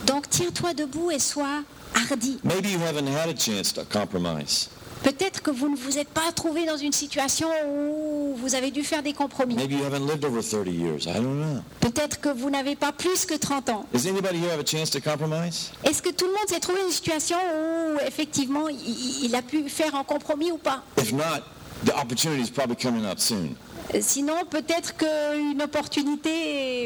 Donc 0.06 0.30
tiens-toi 0.30 0.74
debout 0.74 1.12
et 1.12 1.20
sois 1.20 1.64
hardi. 1.94 2.40
Maybe 2.44 2.70
you 2.70 2.80
haven't 2.80 3.08
had 3.08 3.30
a 3.30 3.38
chance 3.38 3.74
to 3.74 3.84
compromise. 3.86 4.70
Peut-être 5.04 5.42
que 5.44 5.52
vous 5.52 5.70
ne 5.70 5.76
vous 5.76 5.98
êtes 6.00 6.10
pas 6.10 6.32
trouvé 6.34 6.66
dans 6.66 6.78
une 6.78 6.92
situation 6.92 7.48
où 7.68 8.07
vous 8.48 8.56
avez 8.56 8.72
dû 8.72 8.84
faire 8.84 9.04
des 9.04 9.14
compromis. 9.14 9.56
Maybe 9.56 9.74
you 9.74 9.84
haven't 9.84 10.08
lived 10.08 10.24
over 10.24 10.42
30 10.42 10.68
years. 10.72 11.06
I 11.06 11.14
don't 11.16 11.42
know. 11.42 11.62
Peut-être 11.82 12.20
que 12.22 12.30
vous 12.30 12.50
n'avez 12.50 12.76
pas 12.76 12.92
plus 12.94 13.26
que 13.26 13.34
30 13.34 13.70
ans. 13.70 13.86
Does 13.94 14.08
anybody 14.08 14.38
here 14.40 14.52
have 14.52 14.60
a 14.62 14.66
chance 14.66 14.90
to 14.92 15.02
compromise? 15.02 15.72
Est-ce 15.84 16.02
que 16.02 16.10
tout 16.12 16.26
le 16.26 16.32
monde 16.32 16.48
s'est 16.48 16.60
trouvé 16.62 16.80
une 16.86 16.92
situation 16.92 17.36
où 17.38 18.00
effectivement 18.08 18.68
il, 18.70 19.36
a 19.36 19.42
pu 19.42 19.68
faire 19.70 19.96
un 19.96 20.04
compromis 20.04 20.52
ou 20.52 20.58
pas? 20.58 20.82
If 20.98 21.12
not, 21.12 21.44
the 21.86 21.92
opportunity 22.02 22.42
is 22.42 22.50
probably 22.52 22.78
coming 22.78 23.06
up 23.06 23.20
soon. 23.20 23.56
Euh, 23.94 24.00
Sinon, 24.02 24.36
peut-être 24.50 24.96
qu'une 24.98 25.62
opportunité 25.62 26.30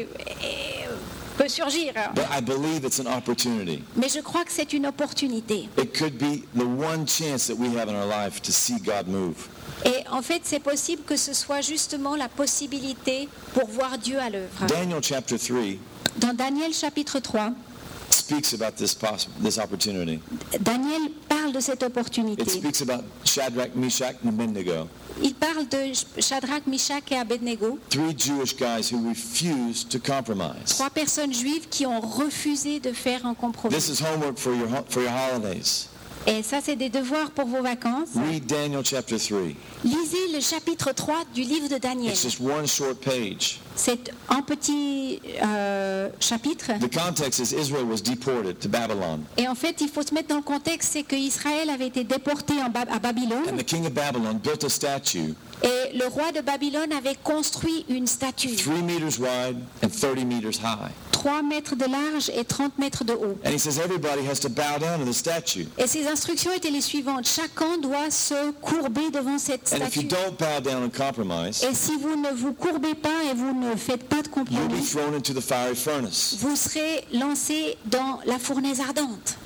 est- 0.02 0.88
peut 1.36 1.48
surgir. 1.48 1.92
But 2.14 2.26
I 2.30 2.40
believe 2.40 2.84
it's 2.84 3.00
an 3.00 3.06
opportunity. 3.06 3.82
Mais 3.96 4.08
je 4.08 4.20
crois 4.20 4.44
que 4.44 4.52
c'est 4.52 4.72
une 4.72 4.86
opportunité. 4.86 5.68
It 5.78 5.96
could 5.96 6.18
be 6.18 6.42
the 6.54 6.64
one 6.66 7.06
chance 7.06 7.46
that 7.46 7.56
we 7.56 7.76
have 7.76 7.88
in 7.88 7.94
our 7.94 8.06
life 8.06 8.40
to 8.42 8.52
see 8.52 8.78
God 8.78 9.08
move. 9.08 9.48
Et 9.84 10.04
en 10.10 10.22
fait, 10.22 10.42
c'est 10.44 10.60
possible 10.60 11.02
que 11.04 11.16
ce 11.16 11.32
soit 11.34 11.60
justement 11.60 12.14
la 12.14 12.28
possibilité 12.28 13.28
pour 13.54 13.68
voir 13.68 13.98
Dieu 13.98 14.18
à 14.18 14.30
l'œuvre. 14.30 14.66
Daniel 14.68 15.02
chapter 15.02 15.38
3 15.38 15.58
Dans 16.18 16.34
Daniel 16.34 16.72
chapitre 16.72 17.18
3, 17.18 17.50
speaks 18.12 18.52
about 18.52 18.76
this 18.76 18.96
this 19.40 19.58
opportunity. 19.58 20.20
Daniel 20.60 21.10
parle 21.28 21.52
de 21.52 21.60
cette 21.60 21.82
It 21.82 21.88
opportunité. 21.88 22.48
speaks 22.48 22.82
about 22.82 23.04
Shadrach, 23.24 23.74
Meshach, 23.74 24.16
and 24.24 24.28
Abednego, 24.28 24.88
Il 25.22 25.34
parle 25.34 25.66
de 25.68 25.92
Shadrach, 26.20 26.66
Meshach 26.66 27.10
et 27.10 27.16
Abednego, 27.18 27.78
three 27.90 28.14
Jewish 28.16 28.56
guys 28.56 28.90
who 28.92 29.08
refused 29.08 29.88
to 29.90 29.98
compromise. 29.98 30.74
trois 30.76 30.90
personnes 30.90 31.32
juives 31.32 31.68
qui 31.70 31.86
ont 31.86 32.00
refusé 32.00 32.80
de 32.80 32.92
faire 32.92 33.26
un 33.26 33.34
compromis. 33.34 33.74
This 33.74 33.88
is 33.88 34.02
homework 34.02 34.38
for 34.38 34.54
your 34.54 34.68
for 34.88 35.02
your 35.02 35.12
holidays. 35.12 35.88
Et 36.24 36.44
ça, 36.44 36.60
c'est 36.62 36.76
des 36.76 36.88
devoirs 36.88 37.32
pour 37.32 37.46
vos 37.46 37.62
vacances. 37.62 38.10
Read 38.14 38.46
Daniel 38.46 38.84
chapter 38.84 39.18
3. 39.18 39.38
Lisez 39.84 40.32
le 40.32 40.40
chapitre 40.40 40.92
3 40.92 41.24
du 41.34 41.42
livre 41.42 41.68
de 41.68 41.78
Daniel. 41.78 42.12
It's 42.12 42.22
just 42.22 42.38
one 42.40 42.66
short 42.68 43.00
page. 43.00 43.58
C'est 43.74 44.10
un 44.28 44.42
petit 44.42 45.20
euh, 45.42 46.08
chapitre. 46.20 46.72
The 46.78 46.92
context 46.94 47.40
is 47.40 47.54
Israel 47.54 47.84
was 47.86 48.02
deported 48.02 48.58
to 48.60 48.68
Babylon, 48.68 49.20
Et 49.38 49.48
en 49.48 49.54
fait, 49.54 49.80
il 49.80 49.88
faut 49.88 50.02
se 50.02 50.12
mettre 50.12 50.28
dans 50.28 50.36
le 50.36 50.42
contexte, 50.42 50.92
c'est 50.92 51.02
qu'Israël 51.02 51.70
avait 51.70 51.86
été 51.86 52.04
déporté 52.04 52.54
en 52.62 52.68
Ba- 52.68 52.80
à 52.90 52.96
and 52.96 53.00
Babylone. 53.00 53.56
the 53.56 53.64
king 53.64 53.86
of 53.86 53.92
Babylon 53.94 54.34
built 54.42 54.62
a 54.64 54.68
statue 54.68 55.34
Et 55.62 55.96
le 55.96 56.06
roi 56.08 56.32
de 56.32 56.40
Babylone 56.40 56.92
avait 56.92 57.16
construit 57.22 57.84
une 57.88 58.06
statue, 58.06 58.56
three 58.56 58.82
meters 58.82 59.18
wide 59.20 59.58
and 59.84 59.88
30 59.90 60.24
meters 60.24 60.56
high. 60.62 60.90
3 61.12 61.42
mètres 61.42 61.76
de 61.76 61.84
large 61.84 62.30
et 62.36 62.44
30 62.44 62.78
mètres 62.78 63.04
de 63.04 63.12
haut. 63.12 63.38
And 63.44 63.50
he 63.52 63.58
says 63.58 63.78
everybody 63.78 64.26
has 64.28 64.40
to 64.40 64.48
bow 64.48 64.78
down 64.80 64.98
to 64.98 65.04
the 65.08 65.12
statue. 65.14 65.68
Et 65.78 65.86
ses 65.86 66.08
instructions 66.08 66.50
étaient 66.52 66.70
les 66.70 66.80
suivantes. 66.80 67.26
Chacun 67.28 67.78
doit 67.78 68.10
se 68.10 68.50
courber 68.60 69.10
devant 69.12 69.38
cette 69.38 69.72
And 69.72 69.86
if 69.86 69.94
you 69.94 70.02
statue. 70.02 70.08
don't 70.08 70.36
bow 70.38 70.60
down 70.60 70.82
and 70.82 70.90
compromise, 70.90 71.62
Et 71.62 71.74
si 71.74 71.96
vous 71.96 72.16
ne 72.16 72.30
vous 72.34 72.54
courbez 72.54 72.94
pas 72.96 73.22
et 73.30 73.34
vous 73.34 73.52
ne 73.54 73.76
faites 73.76 74.02
pas 74.08 74.22
de 74.22 74.28
you'll 74.34 74.44
be 74.44 74.50
compromis, 74.50 74.82
thrown 74.84 75.14
into 75.14 75.32
the 75.32 75.40
fiery 75.40 75.76
furnace. 75.76 76.34
vous 76.40 76.56
serez 76.56 77.04
lancé 77.12 77.76
dans 77.86 78.18
la 78.26 78.40
fournaise 78.40 78.80
ardente. 78.80 79.36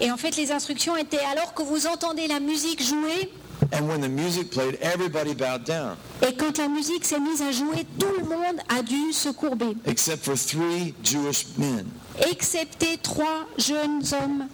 Et 0.00 0.10
en 0.10 0.16
fait, 0.16 0.36
les 0.36 0.52
instructions 0.52 0.96
étaient 0.96 1.24
alors 1.32 1.54
que 1.54 1.62
vous 1.62 1.86
entendez 1.86 2.26
la 2.26 2.40
musique 2.40 2.82
jouer, 2.82 3.30
and 3.72 3.88
when 3.88 4.00
the 4.00 4.08
music 4.08 4.50
played, 4.50 4.78
everybody 4.82 5.34
bowed 5.34 5.64
down, 5.64 5.96
et 6.22 6.34
quand 6.34 6.58
la 6.58 6.68
musique 6.68 7.04
s'est 7.04 7.20
mise 7.20 7.40
à 7.42 7.52
jouer, 7.52 7.86
tout 7.98 8.06
le 8.18 8.24
monde 8.24 8.60
a 8.68 8.82
dû 8.82 9.12
se 9.12 9.30
courber, 9.30 9.76
except 9.86 10.24
for 10.24 10.34
three 10.36 10.94
Jewish 11.02 11.46
men. 11.56 11.86
excepté 12.30 12.98
trois 13.02 13.46
jeunes 13.56 14.02
hommes 14.12 14.48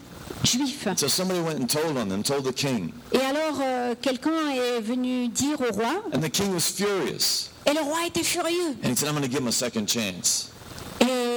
juifs. 0.44 0.86
So 0.96 1.08
somebody 1.08 1.40
went 1.40 1.58
and 1.60 1.66
told 1.66 1.96
on 1.96 2.06
them, 2.08 2.22
told 2.22 2.44
the 2.44 2.52
king. 2.54 2.92
Et 3.12 3.18
alors, 3.18 3.58
euh, 3.62 3.94
quelqu'un 4.00 4.50
est 4.54 4.80
venu 4.80 5.28
dire 5.28 5.60
au 5.60 5.72
roi, 5.74 6.02
And 6.14 6.20
the 6.20 6.30
king 6.30 6.52
was 6.54 6.60
furious. 6.74 7.50
et 7.66 7.72
le 7.72 7.80
roi 7.80 8.06
était 8.06 8.22
furieux. 8.24 8.76
And 8.84 8.88
he 8.90 8.96
said, 8.96 9.08
I'm 9.08 9.14
going 9.16 9.22
to 9.24 9.30
give 9.30 9.40
him 9.40 9.48
a 9.48 9.52
second 9.52 9.88
chance. 9.88 10.48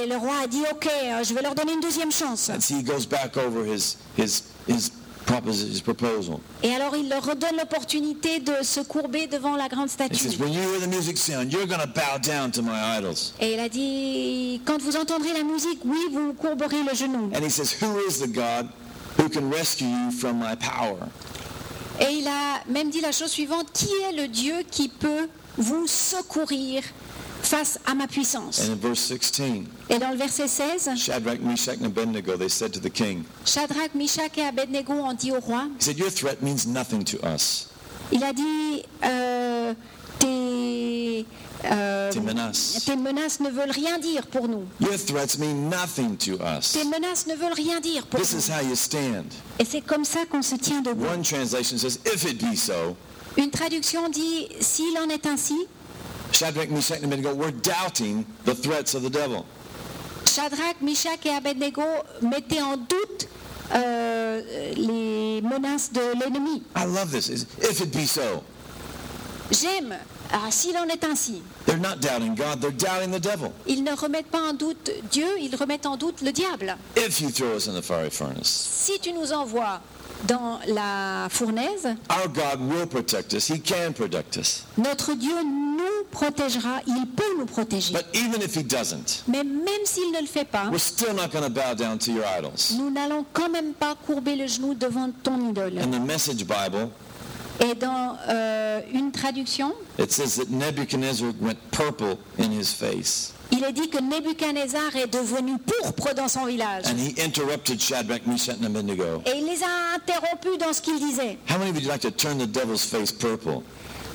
Et 0.06 0.08
le 0.08 0.16
roi 0.18 0.34
a 0.44 0.46
dit, 0.46 0.62
ok, 0.70 0.86
euh, 0.86 1.24
je 1.24 1.34
vais 1.34 1.42
leur 1.42 1.56
donner 1.56 1.72
une 1.72 1.80
deuxième 1.80 2.12
chance. 2.12 2.48
And 2.48 2.60
so 2.60 2.76
he 2.76 2.82
goes 2.84 3.06
back 3.06 3.36
over 3.36 3.64
his, 3.64 3.96
his, 4.16 4.44
his, 4.68 4.92
proposi- 5.26 5.68
his 5.68 5.80
proposal. 5.80 6.38
Et 6.62 6.72
alors, 6.72 6.94
il 6.94 7.08
leur 7.08 7.24
redonne 7.24 7.56
l'opportunité 7.58 8.38
de 8.38 8.52
se 8.62 8.78
courber 8.80 9.26
devant 9.26 9.56
la 9.56 9.66
grande 9.66 9.88
statue. 9.90 10.14
says, 10.14 10.38
when 10.38 10.52
you 10.52 10.60
hear 10.60 10.78
the 10.80 10.86
music 10.86 11.16
sound, 11.18 11.52
you're 11.52 11.66
going 11.66 11.80
to 11.80 11.88
bow 11.88 12.18
down 12.22 12.52
to 12.52 12.62
my 12.62 12.96
idols. 12.98 13.32
Et 13.40 13.54
il 13.54 13.58
a 13.58 13.68
dit, 13.68 14.60
quand 14.64 14.80
vous 14.80 14.96
entendrez 14.96 15.32
la 15.32 15.42
musique, 15.42 15.80
oui, 15.84 15.98
vous 16.12 16.34
courberez 16.34 16.84
le 16.88 16.94
genou. 16.94 17.32
And 17.34 17.42
he 17.44 17.50
says, 17.50 17.72
who 17.72 17.98
is 18.08 18.20
the 18.20 18.28
God 18.32 18.68
who 19.18 19.28
can 19.28 19.50
rescue 19.50 19.88
you 19.88 20.12
from 20.12 20.38
my 20.38 20.54
power? 20.54 21.00
Et 21.98 22.12
il 22.20 22.28
a 22.28 22.62
même 22.70 22.90
dit 22.90 23.00
la 23.00 23.10
chose 23.10 23.30
suivante, 23.30 23.72
qui 23.72 23.88
est 24.08 24.12
le 24.14 24.28
Dieu 24.28 24.54
qui 24.70 24.88
peut 24.88 25.28
vous 25.58 25.88
secourir 25.88 26.82
face 27.46 27.78
à 27.86 27.94
ma 27.94 28.06
puissance 28.06 28.60
And 28.60 28.72
in 28.72 28.76
verse 28.76 29.00
16, 29.00 29.64
Et 29.90 29.98
dans 29.98 30.10
le 30.10 30.16
verset 30.16 30.48
16, 30.48 30.90
Shadrach, 30.96 31.40
Meshach, 31.40 31.78
and 31.80 31.86
Abednego, 31.86 32.36
they 32.36 32.48
said 32.48 32.72
to 32.72 32.80
the 32.80 32.90
king, 32.90 33.24
Shadrach, 33.44 33.94
Meshach 33.94 34.36
et 34.36 34.42
Abednego 34.46 34.92
ont 34.92 35.14
dit 35.14 35.32
au 35.32 35.40
roi, 35.40 35.68
he 35.78 35.82
said, 35.84 35.98
your 35.98 36.10
threat 36.10 36.42
means 36.42 36.66
nothing 36.66 37.04
to 37.04 37.16
us. 37.26 37.68
il 38.12 38.22
a 38.24 38.32
dit, 38.32 38.82
euh, 39.04 39.74
tes, 40.18 41.26
euh, 41.64 42.10
Tes 42.12 42.20
menaces. 42.20 42.84
tes 42.84 42.96
menaces 42.96 43.40
ne 43.40 43.50
veulent 43.50 43.70
rien 43.70 43.98
dire 43.98 44.26
pour 44.26 44.48
nous. 44.48 44.64
Your 44.80 44.96
threats 44.98 45.38
mean 45.38 45.68
nothing 45.68 46.16
to 46.16 46.34
us. 46.42 46.72
Tes 46.72 46.84
menaces 46.84 47.26
ne 47.26 47.34
veulent 47.34 47.54
rien 47.54 47.80
dire 47.80 48.06
pour 48.06 48.20
This 48.20 48.32
is 48.32 48.48
nous. 48.50 48.54
how 48.56 48.68
you 48.68 48.74
stand. 48.76 49.24
Et 49.58 49.64
c'est 49.64 49.80
comme 49.82 50.04
ça 50.04 50.20
qu'on 50.30 50.42
se 50.42 50.54
tient 50.56 50.80
debout. 50.82 51.06
One 51.06 51.22
translation 51.22 51.78
says, 51.78 51.98
if 52.06 52.24
it 52.24 52.38
be 52.38 52.56
so, 52.56 52.96
Une 53.36 53.50
traduction 53.50 54.08
dit, 54.08 54.48
s'il 54.60 54.96
en 54.98 55.10
est 55.10 55.26
ainsi, 55.26 55.54
Shadrach, 56.36 56.68
Meshach, 56.68 56.98
and 57.02 57.06
Abednego 57.06 57.34
were 57.34 57.50
doubting 57.50 58.26
the 58.44 58.54
threats 58.54 58.94
of 58.94 59.02
the 59.02 59.08
devil. 59.10 59.46
Shadrach, 60.26 60.82
Meshach 60.82 61.24
et 61.24 61.30
Abednego 61.34 61.82
mettaient 62.20 62.60
en 62.60 62.76
doute 62.76 63.28
euh, 63.74 64.42
les 64.76 65.40
menaces 65.40 65.92
de 65.92 66.00
l'ennemi. 66.20 66.62
I 66.76 66.84
love 66.84 67.10
this. 67.10 67.30
Is 67.30 67.46
If 67.62 67.80
it 67.80 67.90
be 67.90 68.04
so. 68.06 68.42
J'aime, 69.50 69.94
ah, 70.32 70.50
s'il 70.50 70.76
en 70.76 70.88
est 70.88 71.04
ainsi. 71.04 71.40
They're 71.64 71.78
not 71.78 72.00
doubting 72.00 72.34
God, 72.34 72.60
they're 72.60 72.70
doubting 72.70 73.12
the 73.12 73.20
devil. 73.20 73.52
Ils 73.66 73.82
ne 73.82 73.92
remettent 73.94 74.30
pas 74.30 74.42
en 74.50 74.52
doute 74.52 74.90
Dieu, 75.10 75.38
ils 75.40 75.54
remettent 75.56 75.86
en 75.86 75.96
doute 75.96 76.20
le 76.20 76.32
diable. 76.32 76.76
If 76.96 77.20
you 77.22 77.30
throw 77.30 77.56
us 77.56 77.66
in 77.66 77.72
the 77.72 77.82
fiery 77.82 78.10
furnace, 78.10 78.48
Si 78.84 78.98
tu 79.00 79.12
nous 79.14 79.32
envoies 79.32 79.80
dans 80.26 80.58
la 80.66 81.28
fournaise, 81.30 81.94
our 82.10 82.28
God 82.28 82.60
will 82.60 82.86
protect 82.86 83.32
us. 83.34 83.48
He 83.48 83.58
can 83.60 83.92
protect 83.92 84.36
us. 84.36 84.64
notre 84.76 85.14
Dieu 85.14 85.34
nous 85.44 85.95
protégera, 86.16 86.80
il 86.86 87.06
peut 87.14 87.38
nous 87.38 87.44
protéger. 87.46 87.92
But 87.92 88.06
even 88.14 88.40
if 88.40 88.54
he 88.56 88.62
doesn't, 88.64 89.22
Mais 89.28 89.44
même 89.44 89.84
s'il 89.84 90.10
ne 90.12 90.20
le 90.20 90.26
fait 90.26 90.46
pas, 90.46 90.68
we're 90.70 90.78
still 90.78 91.12
not 91.14 91.28
going 91.30 91.44
to 91.44 91.50
bow 91.50 91.74
down 91.74 91.98
to 91.98 92.10
your 92.10 92.24
idols. 92.38 92.74
nous 92.78 92.90
n'allons 92.90 93.24
quand 93.32 93.50
même 93.50 93.74
pas 93.74 93.94
courber 94.06 94.34
le 94.36 94.46
genou 94.46 94.74
devant 94.74 95.10
ton 95.22 95.50
idole. 95.50 95.78
In 95.78 95.90
the 95.90 96.00
Message 96.00 96.44
Bible, 96.44 96.88
Et 97.60 97.74
dans 97.74 98.16
euh, 98.28 98.80
une 98.92 99.12
traduction, 99.12 99.74
it 99.98 100.10
says 100.12 100.36
that 100.36 100.50
Nebuchadnezzar 100.50 101.32
went 101.40 101.56
purple 101.70 102.18
in 102.38 102.50
his 102.50 102.72
face. 102.72 103.32
il 103.50 103.62
est 103.64 103.72
dit 103.72 103.88
que 103.88 103.98
Nebuchadnezzar 103.98 104.96
est 104.96 105.06
devenu 105.12 105.58
pourpre 105.58 106.14
dans 106.14 106.28
son 106.28 106.46
village. 106.46 106.84
And 106.86 106.98
he 106.98 107.14
interrupted 107.22 107.80
Shadrach, 107.80 108.26
Meshach, 108.26 108.56
and 108.60 108.64
Abednego. 108.66 109.22
Et 109.26 109.38
il 109.38 109.44
les 109.44 109.62
a 109.62 109.96
interrompus 109.96 110.58
dans 110.58 110.72
ce 110.72 110.80
qu'il 110.80 110.98
disait. 110.98 111.38
How 111.48 111.58
many 111.58 111.78
you 111.78 111.88
like 111.88 112.00
to 112.00 112.10
turn 112.10 112.38
the 112.38 112.46
devil's 112.46 112.84
face 112.84 113.12
purple? 113.12 113.62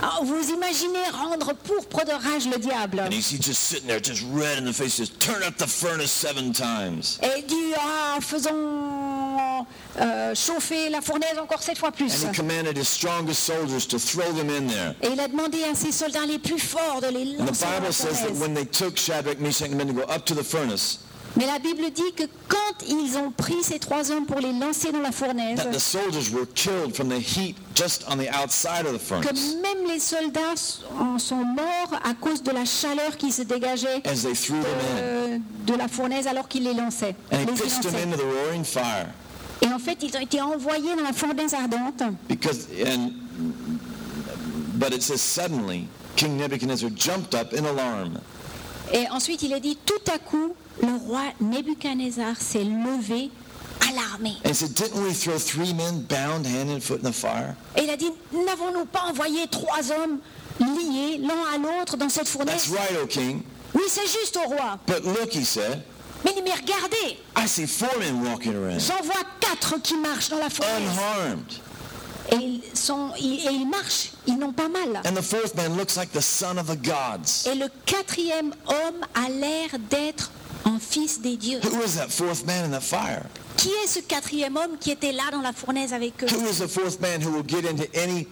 Alors, 0.02 0.24
vous 0.24 0.50
imaginez 0.50 1.04
rendre 1.14 1.54
pourpre 1.54 2.04
de 2.06 2.12
rage 2.12 2.48
le 2.48 2.58
diable. 2.58 3.02
And 3.02 3.12
he's, 3.12 3.30
he's 3.30 3.40
just 3.40 3.62
sitting 3.64 3.88
there, 3.88 4.00
just 4.00 4.24
red 4.34 4.58
in 4.58 4.66
the 4.66 4.74
face, 4.74 4.98
just 4.98 5.20
turn 5.20 5.44
up 5.44 5.58
the 5.58 5.68
furnace 5.68 6.12
seven 6.12 6.52
times. 6.54 7.20
Et 7.22 7.40
il 7.40 7.46
dit, 7.46 7.74
ah, 7.78 8.18
faisons 8.20 9.66
euh, 10.00 10.34
chauffer 10.34 10.90
la 10.90 11.02
fournaise 11.02 11.38
encore 11.40 11.62
sept 11.62 11.78
fois 11.78 11.92
plus. 11.92 12.24
And 12.24 12.32
he 12.32 12.36
commanded 12.36 12.78
his 12.78 12.88
strongest 12.88 13.44
soldiers 13.44 13.86
to 13.88 14.00
throw 14.00 14.32
them 14.34 14.50
in 14.50 14.68
there. 14.68 14.96
Et 15.04 15.14
il 15.14 15.20
a 15.20 15.28
demandé 15.28 15.64
à 15.64 15.76
ses 15.76 15.92
soldats 15.92 16.26
les 16.26 16.40
plus 16.40 16.60
forts 16.60 17.02
de 17.02 17.08
les 17.08 17.36
And 17.40 17.46
the 17.46 17.50
lancer 17.50 17.66
dans 17.66 17.72
la 17.72 17.80
Bible 17.80 17.94
says 17.94 18.22
that 18.24 18.34
when 18.34 18.56
they 18.56 18.66
took 18.66 18.98
Shadrach, 18.98 19.40
Meshach, 19.40 19.70
and 19.70 19.80
Abednego 19.80 20.02
up 20.12 20.26
to 20.26 20.34
the 20.34 20.44
furnace, 20.44 20.98
Mais 21.38 21.46
la 21.46 21.60
Bible 21.60 21.84
dit 21.94 22.12
que 22.16 22.24
quand 22.48 22.86
ils 22.90 23.18
ont 23.18 23.32
pris 23.32 23.64
ces 23.64 23.80
trois 23.80 24.12
hommes 24.12 24.26
pour 24.26 24.40
les 24.40 24.52
lancer 24.52 24.92
dans 24.92 25.00
la 25.00 25.12
fournaise, 25.12 25.58
that 25.58 25.72
the 25.72 25.80
soldiers 25.80 26.30
were 26.32 26.46
killed 26.54 26.94
from 26.94 27.08
the 27.08 27.20
heat 27.20 27.56
just 27.74 28.04
on 28.10 28.18
the 28.18 28.28
outside 28.30 28.86
of 28.86 28.94
the 28.94 29.22
que 29.22 29.62
même 29.62 29.88
les 29.88 30.00
soldats 30.00 30.82
en 31.00 31.18
sont 31.18 31.44
morts 31.44 32.00
à 32.04 32.14
cause 32.14 32.44
de 32.44 32.52
la 32.52 32.66
chaleur 32.66 33.16
qui 33.18 33.32
se 33.32 33.44
dégageait 33.44 34.02
as 34.06 34.24
they 34.24 34.34
threw 34.34 34.62
them 34.62 34.98
in. 34.98 35.42
de 35.66 35.78
la 35.78 35.88
fournaise 35.88 36.28
alors 36.28 36.48
qu'ils 36.48 36.64
les 36.64 36.74
lançaient. 36.74 37.16
And 37.32 37.38
he 37.38 37.46
les 37.46 37.54
y 37.54 37.56
pitched 37.56 37.82
them 37.84 37.94
lançaient. 37.94 38.04
into 38.04 38.18
the 38.18 38.26
roaring 38.26 38.64
fire. 38.66 39.08
Et 39.62 39.68
en 39.68 39.80
fait, 39.80 39.98
ils 40.02 40.16
ont 40.18 40.22
été 40.22 40.42
envoyés 40.42 40.96
dans 40.96 41.04
la 41.04 41.14
fournaise 41.14 41.54
ardente. 41.54 42.04
Because, 42.28 42.68
and, 42.86 43.12
but 44.74 44.92
it 44.94 45.04
says 45.04 45.22
suddenly, 45.22 45.88
King 46.16 46.38
Nebuchadnezzar 46.38 46.90
jumped 46.90 47.36
up 47.36 47.54
in 47.54 47.66
alarm. 47.66 48.20
Et 48.94 49.08
ensuite, 49.10 49.42
il 49.44 49.54
est 49.54 49.60
dit, 49.60 49.78
tout 49.86 50.12
à 50.14 50.18
coup, 50.20 50.54
le 50.82 50.94
roi 51.08 51.22
Nebuchadnezzar 51.40 52.36
s'est 52.40 52.64
levé, 52.64 53.30
alarmé. 53.90 54.34
And 54.46 54.50
he 54.50 54.54
said, 54.54 54.74
Didn't 54.74 55.02
we 55.02 55.14
throw 55.14 55.38
three 55.38 55.74
men 55.74 56.02
bound 56.02 56.46
hand 56.46 56.70
and 56.70 56.82
foot 56.82 57.02
in 57.04 57.10
the 57.10 57.14
fire? 57.14 57.56
Et 57.78 57.84
il 57.84 57.90
a 57.90 57.98
dit, 57.98 58.12
n'avons-nous 58.34 58.86
pas 58.86 59.04
envoyé 59.10 59.48
trois 59.48 59.92
hommes 59.92 60.20
liés 60.60 61.20
l'un 61.20 61.54
à 61.54 61.58
l'autre 61.58 61.96
dans 61.98 62.10
cette 62.10 62.24
That's 62.26 62.32
fournaise 62.32 62.70
right, 62.72 62.98
O 63.02 63.08
king. 63.08 63.42
Oui, 63.74 63.84
c'est 63.88 64.08
juste 64.08 64.38
au 64.38 64.50
roi. 64.50 64.78
But 64.88 65.04
look, 65.06 65.34
he 65.34 65.46
said, 65.46 65.82
Mais, 66.26 66.34
mais 66.44 66.52
regardez, 66.54 67.18
I 67.38 67.48
see 67.48 67.66
four 67.66 67.90
men 68.00 68.22
walking 68.28 68.54
around, 68.56 68.80
j'en 68.82 69.02
vois 69.04 69.24
quatre 69.40 69.82
qui 69.82 69.96
marchent 69.96 70.30
dans 70.30 70.38
la 70.40 70.50
fournaise. 70.50 70.82
unharmed. 70.90 71.54
Et 72.32 72.36
ils, 72.36 72.62
sont, 72.74 73.10
ils- 73.20 73.46
et 73.48 73.52
ils 73.52 73.68
marchent, 73.68 74.12
ils 74.28 74.38
n'ont 74.38 74.54
pas 74.54 74.70
mal. 74.70 75.02
And 75.06 75.14
the 75.16 75.22
fourth 75.22 75.54
man 75.56 75.76
looks 75.78 75.96
like 75.98 76.12
the 76.14 76.22
son 76.22 76.58
of 76.58 76.68
the 76.68 76.78
gods. 76.82 77.46
Et 77.52 77.56
le 77.56 77.68
quatrième 77.86 78.54
homme 78.68 79.06
a 79.16 79.30
l'air 79.30 79.70
d'être 79.90 80.32
un 80.66 80.80
fils 80.80 81.20
des 81.22 81.36
dieux. 81.38 81.60
Who 81.64 81.82
is 81.84 81.96
that 81.98 82.10
fourth 82.10 82.46
man 82.46 82.72
in 82.72 82.78
the 82.78 82.82
fire? 82.82 83.24
Qui 83.58 83.70
est 83.84 83.88
ce 83.88 84.00
quatrième 84.00 84.56
homme 84.56 84.78
qui 84.80 84.92
était 84.92 85.12
là 85.12 85.24
dans 85.32 85.42
la 85.42 85.52
fournaise 85.54 85.94
avec 85.94 86.24
eux? 86.24 86.28
Who 86.28 86.48
is 86.50 86.60
the 86.60 86.68
fourth 86.68 87.00
man 87.02 87.22
who 87.22 87.32
will 87.32 87.44
get 87.48 87.68
into 87.70 87.84
any 88.00 88.28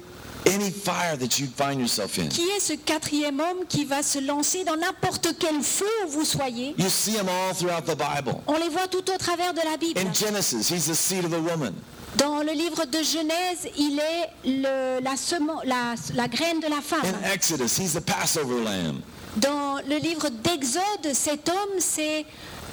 any 0.45 0.71
fire 0.71 1.17
that 1.17 1.37
you 1.37 1.47
find 1.57 1.79
yourself 1.81 2.17
in? 2.17 2.29
Qui 2.29 2.43
est 2.55 2.61
ce 2.61 2.73
quatrième 2.73 3.39
homme 3.41 3.65
qui 3.67 3.83
va 3.83 4.01
se 4.01 4.19
lancer 4.19 4.63
dans 4.63 4.77
n'importe 4.77 5.27
quel 5.37 5.61
feu 5.61 5.85
où 6.07 6.11
vous 6.11 6.23
soyez? 6.25 6.73
You 6.77 6.87
see 6.89 7.17
him 7.17 7.27
all 7.27 7.53
throughout 7.53 7.81
the 7.85 7.97
Bible. 7.97 8.35
On 8.47 8.57
les 8.57 8.69
voit 8.69 8.87
tout 8.87 9.03
au 9.13 9.17
travers 9.17 9.53
de 9.53 9.59
la 9.69 9.75
Bible. 9.75 9.99
In 9.99 10.13
Genesis, 10.13 10.69
he's 10.71 10.85
the 10.87 10.95
seed 10.95 11.25
of 11.25 11.31
the 11.31 11.41
woman. 11.51 11.73
Dans 12.19 12.39
le 12.43 12.51
livre 12.51 12.85
de 12.85 12.97
Genèse, 13.01 13.69
il 13.77 13.97
est 13.99 14.29
le- 14.45 14.99
la, 15.01 15.15
semen- 15.15 15.61
la- 15.63 15.95
la 16.13 16.27
graine 16.27 16.59
de 16.59 16.67
la 16.67 16.81
femme. 16.81 17.01
In 17.05 17.31
Exodus, 17.33 17.77
he's 17.81 17.93
the 17.93 18.01
Passover 18.01 18.61
lamb. 18.63 19.01
Dans 19.37 19.77
le 19.87 19.97
livre 19.97 20.27
d'Exode, 20.29 21.13
cet 21.13 21.47
homme, 21.47 21.79
c'est 21.79 22.25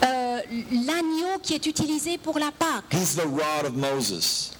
euh, 0.04 0.38
l'agneau 0.72 1.38
qui 1.42 1.54
est 1.54 1.64
utilisé 1.66 2.18
pour 2.18 2.38
la 2.38 2.50
Pâque. 2.50 2.92
He's 2.92 3.14
the 3.14 3.20
rod 3.26 3.66
of 3.66 3.74
Moses. 3.74 4.50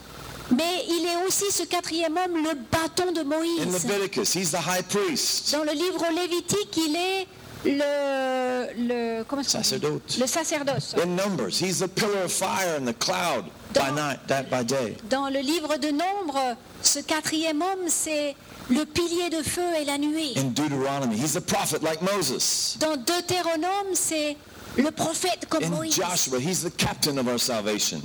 Mais 0.53 0.85
il 0.89 1.05
est 1.07 1.27
aussi 1.27 1.51
ce 1.51 1.65
quatrième 1.65 2.17
homme, 2.17 2.37
le 2.45 2.55
bâton 2.71 3.11
de 3.13 3.21
In 3.23 3.25
Moïse. 3.25 3.85
Leviticus, 3.89 4.37
he's 4.37 4.53
the 4.53 4.59
high 4.65 4.83
priest. 4.85 5.51
Dans 5.53 5.65
le 5.65 5.73
livre 5.73 6.05
Lévitique, 6.15 6.77
il 6.77 6.95
est 6.95 7.27
le, 7.67 8.67
le, 8.77 9.25
comment 9.25 9.43
Sacerdoce. 9.43 10.19
le 10.19 10.27
sacerdoce. 10.27 10.95
In 11.03 11.17
Numbers, 11.17 11.59
he's 11.61 11.79
the 11.81 11.89
pillar 11.89 12.25
of 12.25 12.33
fire 12.33 12.77
and 12.77 12.87
the 12.87 12.95
cloud 12.95 13.45
by 13.75 13.91
night, 13.91 14.19
that 14.29 14.45
by 14.51 14.63
day. 14.63 14.97
Dans 15.11 15.29
le 15.29 15.41
livre 15.41 15.77
de 15.77 15.89
Nombre, 15.91 16.57
ce 16.83 17.01
quatrième 17.01 17.61
homme, 17.63 17.89
c'est 17.89 18.35
le 18.71 18.85
pilier 18.85 19.31
de 19.31 19.43
feu 19.43 19.63
et 19.81 19.85
la 19.85 19.99
nuée. 19.99 20.33
In 20.37 20.51
Deuteronomy, 20.53 21.17
he's 21.17 21.37
a 21.37 21.41
prophet 21.41 21.83
like 21.83 22.01
Moses. 22.03 22.77
Dans 22.81 22.97
Deutéronome, 22.97 23.95
c'est 23.95 24.37
le 24.77 24.91
prophète 24.91 25.47
comme 25.49 25.65
In 25.65 25.71
Moïse. 25.71 25.95
Joshua, 25.97 26.39
he's 26.39 26.63
the 26.63 26.75
captain 26.77 27.19
of 27.19 27.27
our 27.29 27.39
salvation. 27.39 28.01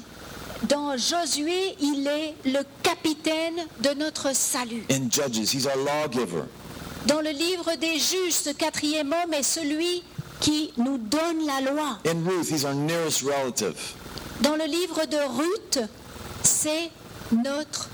Dans 0.69 0.95
Josué, 0.95 1.75
il 1.79 2.07
est 2.07 2.35
le 2.45 2.59
capitaine 2.83 3.65
de 3.81 3.95
notre 3.97 4.35
salut. 4.35 4.83
In 4.91 5.09
Judges, 5.09 5.51
he's 5.53 5.65
our 5.65 5.75
lawgiver. 5.77 6.43
Dans 7.07 7.21
le 7.21 7.31
livre 7.31 7.75
des 7.79 7.97
juges, 7.97 8.33
ce 8.33 8.49
quatrième 8.51 9.13
homme 9.13 9.33
est 9.33 9.43
celui 9.43 10.03
qui 10.39 10.71
nous 10.77 10.97
donne 10.97 11.45
la 11.45 11.71
loi. 11.71 11.97
In 12.05 12.23
Ruth, 12.27 12.49
he's 12.51 12.63
our 12.65 12.73
nearest 12.73 13.21
relative. 13.23 13.75
Dans 14.41 14.55
le 14.55 14.65
livre 14.65 15.05
de 15.05 15.17
Ruth, 15.17 15.79
c'est 16.43 16.89
notre 17.31 17.89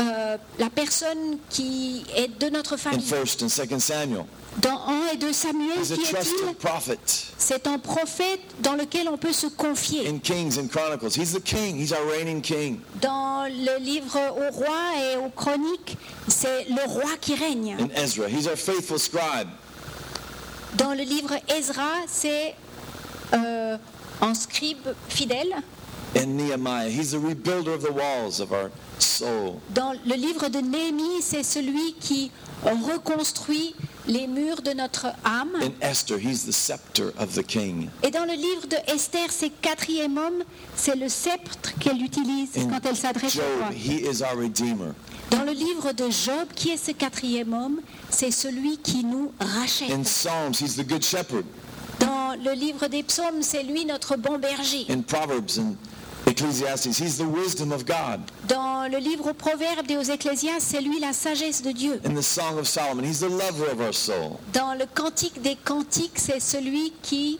euh, 0.00 0.36
la 0.58 0.70
personne 0.70 1.38
qui 1.50 2.04
est 2.16 2.28
de 2.40 2.48
notre 2.50 2.74
In 2.74 2.78
famille. 2.78 3.06
1st 3.06 3.44
and 3.44 3.46
2nd 3.46 3.78
Samuel, 3.80 4.24
Dans 4.58 4.80
1 4.86 5.12
et 5.14 5.16
2 5.16 5.32
Samuel, 5.32 5.80
qui 5.82 5.92
est-il. 5.94 6.98
C'est 7.38 7.66
un 7.66 7.78
prophète 7.78 8.40
dans 8.60 8.74
lequel 8.74 9.08
on 9.08 9.16
peut 9.16 9.32
se 9.32 9.46
confier. 9.46 10.08
In 10.08 10.18
Kings 10.18 10.58
and 10.58 10.68
Chronicles, 10.68 11.16
he's 11.16 11.32
the 11.32 11.42
king. 11.42 11.76
He's 11.76 11.92
our 11.92 12.06
reigning 12.06 12.40
king. 12.40 12.78
Dans 13.00 13.44
le 13.44 13.82
livre 13.82 14.16
aux 14.16 14.52
rois 14.54 14.92
et 14.96 15.16
aux 15.16 15.30
chroniques, 15.30 15.96
c'est 16.28 16.66
le 16.68 16.88
roi 16.88 17.10
qui 17.20 17.34
règne. 17.34 17.76
In 17.80 17.88
Ezra, 18.00 18.28
he's 18.28 18.46
our 18.46 18.56
faithful 18.56 18.98
scribe. 18.98 19.48
Dans 20.74 20.94
le 20.94 21.02
livre 21.02 21.34
Ezra, 21.48 21.90
c'est 22.06 22.54
euh, 23.32 23.76
un 24.20 24.34
scribe 24.34 24.94
fidèle. 25.08 25.54
In 26.14 26.36
Nehemiah, 26.36 26.88
he's 26.88 27.10
the 27.10 27.18
rebuilder 27.18 27.74
of 27.74 27.82
the 27.82 27.92
walls 27.92 28.38
of 28.40 28.52
our 28.52 28.70
soul. 28.98 29.60
Dans 29.74 29.92
le 30.06 30.14
livre 30.14 30.48
de 30.48 30.58
Néhémie, 30.60 31.20
c'est 31.20 31.42
celui 31.42 31.94
qui 31.94 32.30
reconstruit 32.62 33.74
les 34.06 34.26
murs 34.26 34.62
de 34.62 34.72
notre 34.72 35.06
âme. 35.24 35.56
In 35.60 35.72
Esther, 35.80 36.18
he's 36.18 36.44
the 36.44 36.52
scepter 36.52 37.12
of 37.18 37.34
the 37.34 37.42
king. 37.42 37.88
Et 38.02 38.10
dans 38.10 38.24
le 38.24 38.34
livre 38.34 38.66
de 38.68 38.76
Esther, 38.92 39.26
c'est 39.30 39.50
quatrième 39.50 40.16
homme, 40.16 40.44
c'est 40.76 40.94
le 40.94 41.08
sceptre 41.08 41.76
qu'elle 41.80 42.00
utilise 42.00 42.56
In 42.56 42.68
quand 42.68 42.86
elle 42.88 42.96
s'adresse 42.96 43.38
he 43.72 44.02
is 44.08 44.22
our 44.22 44.36
redeemer. 44.38 44.94
Dans 45.30 45.42
le 45.42 45.52
livre 45.52 45.92
de 45.92 46.10
Job, 46.10 46.48
qui 46.54 46.70
est 46.70 46.76
ce 46.76 46.92
quatrième 46.92 47.52
homme 47.52 47.80
C'est 48.10 48.30
celui 48.30 48.78
qui 48.78 49.04
nous 49.04 49.32
rachète. 49.40 49.90
In 49.90 50.02
Psalms, 50.04 50.52
he's 50.60 50.76
the 50.76 50.86
good 50.86 51.02
shepherd. 51.02 51.44
Dans 51.98 52.36
le 52.42 52.52
livre 52.52 52.86
des 52.86 53.02
psaumes, 53.02 53.42
c'est 53.42 53.62
lui 53.62 53.84
notre 53.84 54.16
bon 54.16 54.38
berger. 54.38 54.86
In 54.90 55.02
Proverbs 55.02 55.58
and 55.58 55.76
Ecclesiastes, 56.26 56.86
he's 56.98 57.16
the 57.18 57.26
wisdom 57.26 57.70
of 57.72 57.84
God. 57.84 58.20
Dans 58.48 58.90
le 58.90 58.98
livre 58.98 59.30
aux 59.30 59.34
Proverbes 59.34 59.90
et 59.90 59.96
aux 59.96 60.02
Ecclésiastes, 60.02 60.68
c'est 60.70 60.80
lui 60.80 60.98
la 61.00 61.12
sagesse 61.12 61.62
de 61.62 61.70
Dieu. 61.72 62.00
In 62.04 62.14
the 62.14 62.22
Song 62.22 62.58
of 62.58 62.66
Solomon, 62.66 63.04
he's 63.04 63.20
the 63.20 63.28
lover 63.28 63.70
of 63.72 63.80
our 63.80 63.92
soul. 63.94 64.38
Dans 64.52 64.74
le 64.74 64.86
Cantique 64.86 65.42
des 65.42 65.56
Cantiques, 65.56 66.18
c'est 66.18 66.40
celui 66.40 66.92
qui, 67.02 67.38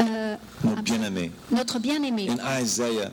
euh, 0.00 0.36
Notre 0.62 0.82
bien-aimé. 0.82 1.30
notre 1.50 1.78
bien-aimé. 1.78 2.28
In 2.30 2.60
Isaiah, 2.62 3.10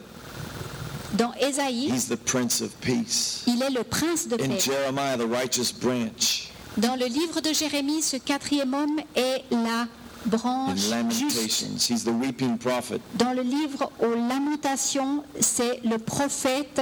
Dans 1.14 1.34
Ésaïe, 1.40 1.90
he's 1.94 2.08
the 2.08 2.16
Prince 2.18 2.62
of 2.62 2.72
Peace. 2.82 3.44
il 3.48 3.62
est 3.64 3.70
le 3.70 3.84
prince 3.84 4.28
de 4.28 4.36
In 4.36 4.48
paix. 4.50 4.60
Jeremiah, 4.60 5.18
the 5.18 5.30
righteous 5.30 5.72
branch. 5.74 6.50
Dans 6.78 6.96
le 6.96 7.06
livre 7.06 7.42
de 7.42 7.54
Jérémie, 7.54 8.02
ce 8.02 8.16
quatrième 8.18 8.74
homme 8.74 9.00
est 9.16 9.44
la 9.52 9.88
branche 10.26 10.80
juste. 10.80 10.90
Lamentations, 10.92 11.88
he's 11.90 12.04
the 12.04 12.12
weeping 12.12 12.58
prophet. 12.58 13.02
Dans 13.16 13.34
le 13.34 13.42
livre 13.42 13.92
aux 14.00 14.16
Lamentations, 14.16 15.24
c'est 15.40 15.82
le 15.84 15.98
prophète 15.98 16.82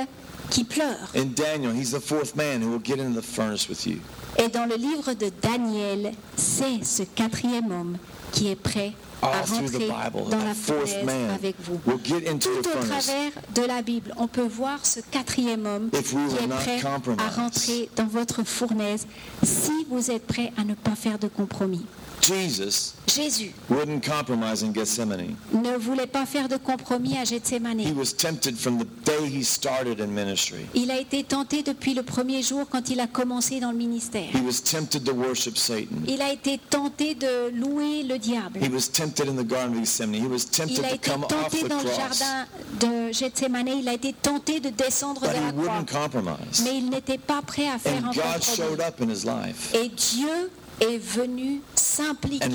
qui 0.49 0.63
pleure. 0.63 1.12
In 1.15 1.25
Daniel, 1.36 1.73
he's 1.75 1.91
the 1.91 1.99
fourth 1.99 2.36
man 2.36 2.62
who 2.62 2.71
will 2.71 2.84
get 2.84 2.99
into 2.99 3.19
the 3.19 3.25
furnace 3.25 3.69
with 3.69 3.86
you. 3.86 3.99
Et 4.38 4.49
dans 4.49 4.65
le 4.65 4.75
livre 4.75 5.13
de 5.13 5.32
Daniel, 5.41 6.13
c'est 6.36 6.84
ce 6.84 7.04
quatrième 7.04 7.71
homme 7.71 7.97
qui 8.32 8.47
est 8.49 8.56
prêt 8.56 8.93
à 9.21 9.41
rentrer 9.41 9.88
dans 10.30 10.43
la 10.43 10.54
fourth 10.54 10.88
fournaise 10.88 11.06
man 11.06 11.30
avec 11.32 11.56
vous. 11.62 11.78
Tout 11.78 11.97
the 11.97 12.67
au 12.67 12.69
furnace. 12.69 13.06
travers 13.06 13.32
de 13.56 13.62
la 13.63 13.82
Bible, 13.82 14.13
on 14.17 14.28
peut 14.28 14.47
voir 14.47 14.86
ce 14.86 14.99
quatrième 15.02 15.65
homme 15.65 15.89
qui 15.89 15.97
est 15.97 16.47
prêt 16.47 16.82
à 17.17 17.30
rentrer 17.30 17.89
dans 17.95 18.06
votre 18.06 18.43
fournaise 18.43 19.08
si 19.43 19.86
vous 19.89 20.12
êtes 20.12 20.25
prêt 20.25 20.54
à 20.58 20.63
ne 20.63 20.73
pas 20.73 20.95
faire 20.95 21.19
de 21.19 21.28
compromis. 21.28 21.86
Jesus 22.21 22.93
Jésus 23.08 23.51
wouldn't 23.69 24.01
compromise 24.05 24.62
in 24.63 24.71
Gethsemane. 24.73 25.36
ne 25.51 25.77
voulait 25.77 26.05
pas 26.08 26.25
faire 26.25 26.47
de 26.47 26.58
compromis 26.58 27.17
à 27.17 27.23
He 27.23 27.25
Gethsemane. 27.25 27.82
was 27.97 28.13
tempted 28.15 28.55
from 28.58 28.77
the 28.77 28.86
day 29.03 29.25
he 29.27 29.43
started 29.43 29.99
in 29.99 30.08
ministry. 30.08 30.65
Il 30.75 30.91
a 30.91 30.99
été 30.99 31.23
tenté 31.23 31.63
depuis 31.63 31.93
le 31.93 32.03
premier 32.03 32.43
jour 32.43 32.65
quand 32.69 32.89
il 32.89 32.99
a 32.99 33.08
commencé 33.08 33.60
dans 33.60 33.71
le 33.71 33.77
ministère. 33.77 34.29
He 34.34 34.41
was 34.45 34.62
tempted 34.62 35.03
to 35.05 35.13
worship 35.13 35.58
Satan. 35.58 36.03
Il 36.08 36.21
a 36.21 36.32
été 36.32 36.60
tenté 36.69 37.15
de 37.15 37.49
louer 37.51 38.03
le 38.03 38.19
diable. 38.19 38.60
He 38.62 38.69
was 38.69 38.89
tempted 38.91 39.27
in 39.27 39.36
the 39.36 39.47
Garden 39.47 39.73
of 39.73 39.79
Gethsemane. 39.86 40.21
He 40.23 40.27
was 40.27 40.45
Il 40.60 40.62
a 40.62 40.89
to 40.89 40.95
été 40.95 41.10
come 41.12 41.23
off 41.23 41.29
tenté 41.29 41.67
dans 41.67 41.77
le 41.77 41.84
cross. 41.89 42.19
jardin 42.19 42.45
de 42.79 43.12
Gethsemane. 43.12 43.67
Il 43.79 43.88
a 43.89 43.93
été 43.93 44.13
tenté 44.13 44.60
de 44.60 44.69
descendre 44.69 45.21
But 45.21 45.32
de 45.32 45.36
he 45.36 45.41
la 45.41 45.51
croix. 45.51 45.63
wouldn't 45.63 45.89
compromise. 45.91 46.62
Mais 46.63 46.77
il 46.77 46.89
n'était 46.89 47.17
pas 47.17 47.41
prêt 47.41 47.67
à 47.69 47.79
faire 47.79 47.93
And 48.03 48.10
un 48.10 48.12
God 48.12 48.23
compromis. 48.23 48.55
showed 48.55 48.79
up 48.82 49.01
in 49.01 49.10
his 49.10 49.25
life. 49.25 49.73
Et 49.73 49.89
Dieu 49.89 50.51
est 50.81 50.97
venu 50.97 51.61
s'impliquer 51.75 52.47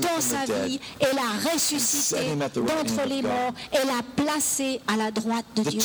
dans 0.00 0.20
sa 0.20 0.44
vie 0.64 0.80
et 1.00 1.14
l'a 1.14 1.50
ressuscité 1.52 2.34
d'entre 2.36 3.08
les 3.08 3.22
morts 3.22 3.54
et 3.72 3.86
l'a 3.86 4.02
placé 4.16 4.80
à 4.86 4.96
la 4.96 5.10
droite 5.10 5.44
de 5.56 5.62
The 5.62 5.68
Dieu. 5.68 5.80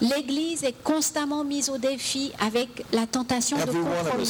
L'Église 0.00 0.64
est 0.64 0.82
constamment 0.82 1.44
mise 1.44 1.68
au 1.68 1.78
défi 1.78 2.32
avec 2.40 2.84
la 2.92 3.06
tentation 3.06 3.58
de 3.58 3.64
compromis. 3.64 4.26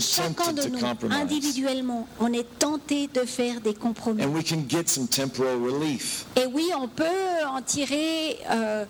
Chacun 0.00 0.52
de 0.52 0.68
nous, 0.68 0.78
compromise. 0.78 1.18
individuellement, 1.18 2.06
on 2.20 2.32
est 2.32 2.46
tenté 2.58 3.08
de 3.08 3.24
faire 3.24 3.60
des 3.60 3.74
compromis. 3.74 4.22
And 4.22 4.32
we 4.32 4.44
can 4.44 4.64
get 4.68 4.88
some 4.88 5.08
temporal 5.08 5.58
relief. 5.62 6.26
Et 6.36 6.46
oui, 6.46 6.70
on 6.78 6.88
peut 6.88 7.04
en 7.48 7.60
tirer 7.62 8.38
euh, 8.50 8.84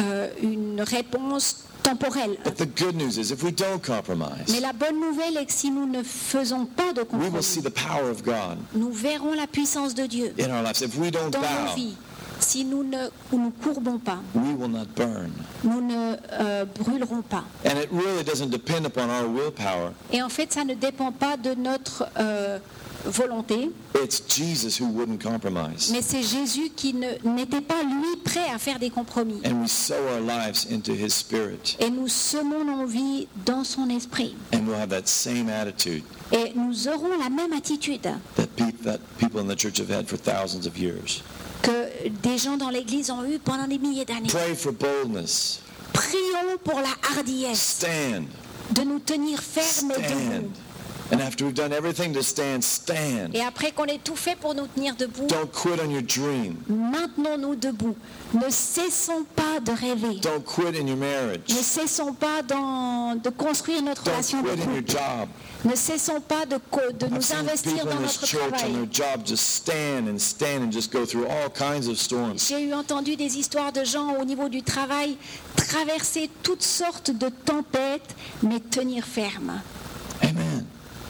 euh, 0.00 0.28
une 0.42 0.80
réponse 0.82 1.65
temporelle. 1.86 2.36
But 2.44 2.56
the 2.56 2.66
good 2.66 2.96
news 2.96 3.18
is 3.18 3.30
if 3.30 3.42
we 3.42 3.52
don't 3.52 3.82
compromise, 3.82 4.50
Mais 4.50 4.60
la 4.60 4.72
bonne 4.72 5.00
nouvelle 5.00 5.36
est 5.36 5.46
que 5.46 5.52
si 5.52 5.70
nous 5.70 5.86
ne 5.86 6.02
faisons 6.02 6.66
pas 6.66 6.92
de 6.92 7.02
we 7.12 7.28
will 7.30 7.42
see 7.42 7.62
compromis, 7.62 8.58
nous 8.74 8.90
verrons 8.90 9.34
la 9.34 9.46
puissance 9.46 9.94
de 9.94 10.06
Dieu 10.06 10.34
dans 10.36 10.62
nos 10.62 11.74
vies. 11.74 11.96
Si 12.38 12.64
nous 12.66 12.84
ne 12.84 13.08
nous 13.32 13.50
courbons 13.62 13.98
pas, 13.98 14.18
we 14.34 14.54
will 14.58 14.68
not 14.68 14.86
burn. 14.94 15.30
nous 15.64 15.80
ne 15.80 16.16
euh, 16.32 16.64
brûlerons 16.66 17.22
pas. 17.22 17.44
And 17.64 17.78
it 17.78 17.88
really 17.90 18.22
doesn't 18.24 18.50
depend 18.50 18.84
upon 18.84 19.08
our 19.08 19.26
willpower. 19.26 19.92
Et 20.12 20.22
en 20.22 20.28
fait, 20.28 20.52
ça 20.52 20.64
ne 20.64 20.74
dépend 20.74 21.12
pas 21.12 21.38
de 21.38 21.54
notre 21.54 22.06
euh, 22.18 22.58
volonté, 23.06 23.70
It's 24.02 24.22
Jesus 24.28 24.78
who 24.80 24.86
wouldn't 24.86 25.22
compromise. 25.22 25.90
mais 25.92 26.02
c'est 26.02 26.22
Jésus 26.22 26.70
qui 26.74 26.94
n'était 26.94 27.60
pas, 27.60 27.82
lui, 27.82 28.16
prêt 28.24 28.50
à 28.54 28.58
faire 28.58 28.78
des 28.78 28.90
compromis. 28.90 29.40
And 29.44 29.60
we 29.62 29.70
sow 29.70 29.94
our 29.94 30.20
lives 30.20 30.66
into 30.70 30.92
his 30.92 31.10
spirit. 31.14 31.76
Et 31.80 31.90
nous 31.90 32.08
semons 32.08 32.64
nos 32.64 32.86
vies 32.86 33.26
dans 33.44 33.64
son 33.64 33.88
esprit. 33.90 34.34
And 34.54 34.66
we'll 34.66 34.76
have 34.80 34.90
that 34.90 35.06
same 35.06 35.48
attitude 35.48 36.02
Et 36.32 36.52
nous 36.54 36.88
aurons 36.88 37.16
la 37.18 37.30
même 37.30 37.52
attitude 37.52 38.02
that, 38.02 38.46
pe- 38.56 38.72
that 38.84 38.98
people 39.18 39.40
in 39.40 39.46
the 39.48 39.56
church 39.58 39.78
have 39.78 39.90
had 39.90 40.06
for 40.08 40.16
thousands 40.18 40.66
of 40.66 40.76
years. 40.78 41.22
que 41.62 42.08
des 42.22 42.38
gens 42.38 42.56
dans 42.56 42.70
l'Église 42.70 43.10
ont 43.10 43.24
eu 43.24 43.38
pendant 43.38 43.66
des 43.66 43.78
milliers 43.78 44.04
d'années. 44.04 44.28
Pray 44.28 44.54
for 44.54 44.72
boldness. 44.72 45.60
Prions 45.92 46.58
pour 46.62 46.80
la 46.80 46.88
hardiesse 47.16 47.78
Stand. 47.80 48.26
de 48.72 48.82
nous 48.82 48.98
tenir 48.98 49.40
fermes 49.42 49.92
Stand. 49.92 50.02
debout. 50.02 50.50
And 51.12 51.20
after 51.20 51.44
we've 51.44 51.54
done 51.54 51.72
everything 51.72 52.12
to 52.14 52.22
stand, 52.22 52.62
stand. 52.64 53.30
Et 53.34 53.40
après 53.40 53.70
qu'on 53.70 53.84
ait 53.84 54.00
tout 54.02 54.16
fait 54.16 54.34
pour 54.34 54.54
nous 54.56 54.66
tenir 54.66 54.96
debout, 54.96 55.26
Don't 55.28 55.46
quit 55.52 55.78
on 55.80 55.88
your 55.90 56.02
dream. 56.02 56.56
maintenons-nous 56.68 57.54
debout. 57.54 57.94
Ne 58.34 58.50
cessons 58.50 59.24
pas 59.36 59.60
de 59.60 59.70
rêver. 59.70 60.18
Don't 60.20 60.42
quit 60.44 60.76
in 60.76 60.86
your 60.88 60.96
marriage. 60.96 61.48
Ne 61.48 61.62
cessons 61.62 62.12
pas 62.12 62.42
dans- 62.42 63.14
de 63.22 63.30
construire 63.30 63.82
notre 63.82 64.02
Don't 64.02 64.14
relation 64.14 64.42
de 64.42 64.48
quit 64.48 64.60
in 64.62 64.64
your 64.72 64.76
couple. 64.82 64.90
job. 64.90 65.28
Ne 65.64 65.76
cessons 65.76 66.20
pas 66.20 66.44
de, 66.44 66.58
co- 66.70 66.80
de 66.92 67.06
I've 67.06 67.12
nous 67.14 67.22
seen 67.22 67.38
investir 67.38 67.72
people 67.74 67.88
dans 67.88 67.96
in 67.98 68.02
this 68.06 68.20
notre 68.20 68.26
church 68.26 68.42
on 68.44 68.50
travail. 68.56 68.72
their 68.72 68.86
job 68.92 69.26
just 69.26 69.44
stand 69.48 70.08
and 70.08 70.18
stand 70.18 70.62
and 70.64 70.72
just 70.72 70.92
go 70.92 71.06
through 71.06 71.26
all 71.26 71.48
kinds 71.50 71.88
of 71.88 71.96
storms. 71.98 72.46
J'ai 72.48 72.62
eu 72.64 72.74
entendu 72.74 73.14
des 73.14 73.38
histoires 73.38 73.70
de 73.72 73.84
gens 73.84 74.16
au 74.20 74.24
niveau 74.24 74.48
du 74.48 74.62
travail 74.62 75.16
traverser 75.54 76.28
toutes 76.42 76.62
sortes 76.64 77.10
de 77.12 77.28
tempêtes, 77.28 78.14
mais 78.42 78.58
tenir 78.60 79.04
ferme. 79.04 79.60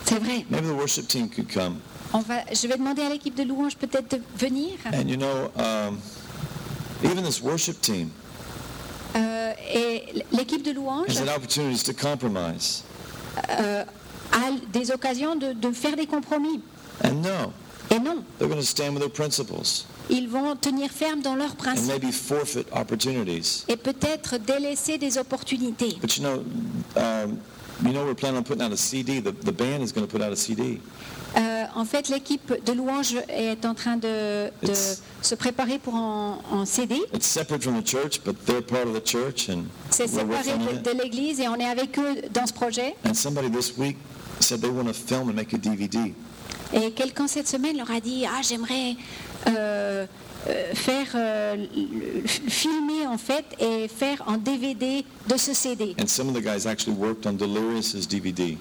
C'est 0.08 0.18
vrai. 0.18 0.44
Maybe 0.50 0.66
the 0.68 0.74
worship 0.74 1.08
team 1.08 1.28
could 1.28 1.52
come. 1.52 1.78
On 2.12 2.20
va, 2.20 2.36
je 2.52 2.66
vais 2.68 2.76
demander 2.76 3.02
à 3.02 3.08
l'équipe 3.08 3.34
de 3.34 3.42
louange 3.42 3.76
peut-être 3.76 4.16
de 4.16 4.22
venir. 4.38 4.70
And 4.92 5.08
you 5.08 5.16
know, 5.16 5.50
um, 5.58 5.98
even 7.02 7.24
this 7.24 7.40
worship 7.42 7.80
team 7.80 8.10
Euh, 9.16 9.52
et 9.74 10.22
l'équipe 10.32 10.62
de 10.62 10.72
louange 10.72 11.08
has 11.08 11.18
had 11.18 11.28
opportunities 11.28 11.82
to 11.82 11.92
compromise. 11.94 12.82
euh, 13.50 13.82
a 14.32 14.50
des 14.72 14.90
occasions 14.90 15.36
de, 15.36 15.52
de 15.54 15.72
faire 15.72 15.96
des 15.96 16.06
compromis. 16.06 16.60
And 17.02 17.22
no, 17.22 17.52
Et 17.90 17.98
non, 17.98 18.22
they're 18.38 18.48
going 18.48 18.60
to 18.60 18.66
stand 18.66 18.90
with 18.94 19.00
their 19.00 19.10
principles 19.12 19.84
ils 20.08 20.28
vont 20.28 20.54
tenir 20.54 20.88
ferme 20.90 21.20
dans 21.20 21.34
leurs 21.34 21.52
and 21.52 21.56
principes 21.56 21.88
maybe 21.88 22.12
forfeit 22.12 22.64
opportunities. 22.72 23.64
et 23.68 23.76
peut-être 23.76 24.38
délaisser 24.38 24.98
des 24.98 25.18
opportunités. 25.18 25.96
But 26.00 26.16
you 26.16 26.22
know, 26.22 26.44
um, 26.96 27.38
you 27.86 27.92
know, 27.92 28.04
we're 28.04 28.14
planning 28.14 28.38
on 28.38 28.44
putting 28.44 28.62
out 28.62 28.72
a 28.72 28.76
CD. 28.76 29.20
The, 29.20 29.32
the 29.32 29.52
band 29.52 29.82
is 29.82 29.92
going 29.92 30.06
to 30.06 30.10
put 30.10 30.22
out 30.22 30.32
a 30.32 30.36
CD. 30.36 30.80
Euh, 31.36 31.64
en 31.74 31.84
fait, 31.84 32.08
l'équipe 32.08 32.52
de 32.64 32.72
louange 32.72 33.16
est 33.28 33.64
en 33.66 33.74
train 33.74 33.96
de, 33.96 34.46
de 34.62 34.68
It's- 34.68 35.02
se 35.22 35.34
préparer 35.34 35.78
pour 35.78 35.94
en, 35.94 36.38
en 36.50 36.64
CD. 36.64 36.96
It's 37.12 37.26
separate 37.26 37.62
from 37.62 37.80
the 37.82 37.86
church, 37.86 38.20
but 38.24 38.36
they're 38.46 38.62
part 38.62 38.86
of 38.86 38.94
the 38.94 39.04
church, 39.06 39.48
and 39.50 39.64
C'est 39.90 40.04
we're 40.04 40.20
séparé 40.20 40.48
working 40.52 40.62
on 40.62 40.72
de, 40.72 40.78
it. 40.78 40.82
de 40.82 41.02
l'église 41.02 41.40
et 41.40 41.48
on 41.48 41.56
est 41.56 41.68
avec 41.68 41.98
eux 41.98 42.22
dans 42.32 42.46
ce 42.46 42.52
projet. 42.54 42.94
And 43.04 43.12
somebody 43.14 43.50
this 43.50 43.76
week 43.76 43.96
said 44.40 44.60
they 44.62 44.70
want 44.70 44.86
to 44.86 44.94
film 44.94 45.28
and 45.28 45.34
make 45.34 45.52
a 45.52 45.58
DVD. 45.58 46.14
Et 46.72 46.90
quelqu'un 46.92 47.26
cette 47.28 47.48
semaine 47.48 47.76
leur 47.76 47.90
a 47.90 48.00
dit 48.00 48.24
Ah, 48.26 48.40
j'aimerais 48.42 48.96
euh, 49.48 49.50
euh, 49.56 50.06
faire 50.74 51.06
euh, 51.14 51.56
le- 51.56 52.20
le- 52.22 52.26
filmer 52.26 53.06
en 53.06 53.18
fait 53.18 53.44
et 53.58 53.88
faire 53.88 54.22
en 54.26 54.36
DVD 54.36 55.04
de 55.28 55.36
ce 55.36 55.52
CD. 55.54 55.94
And 56.00 56.06
some 56.06 56.28
of 56.28 56.34
the 56.34 56.40
guys 56.42 56.66
actually 56.66 56.96
worked 56.96 57.26
on 57.26 57.32
Delirious's 57.32 58.06
DVD. 58.08 58.56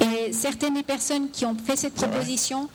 Et 0.00 0.32
certaines 0.32 0.74
des 0.74 0.82
personnes 0.82 1.30
qui 1.30 1.44
ont 1.46 1.56
fait 1.56 1.76
cette 1.76 1.94
proposition 1.94 2.68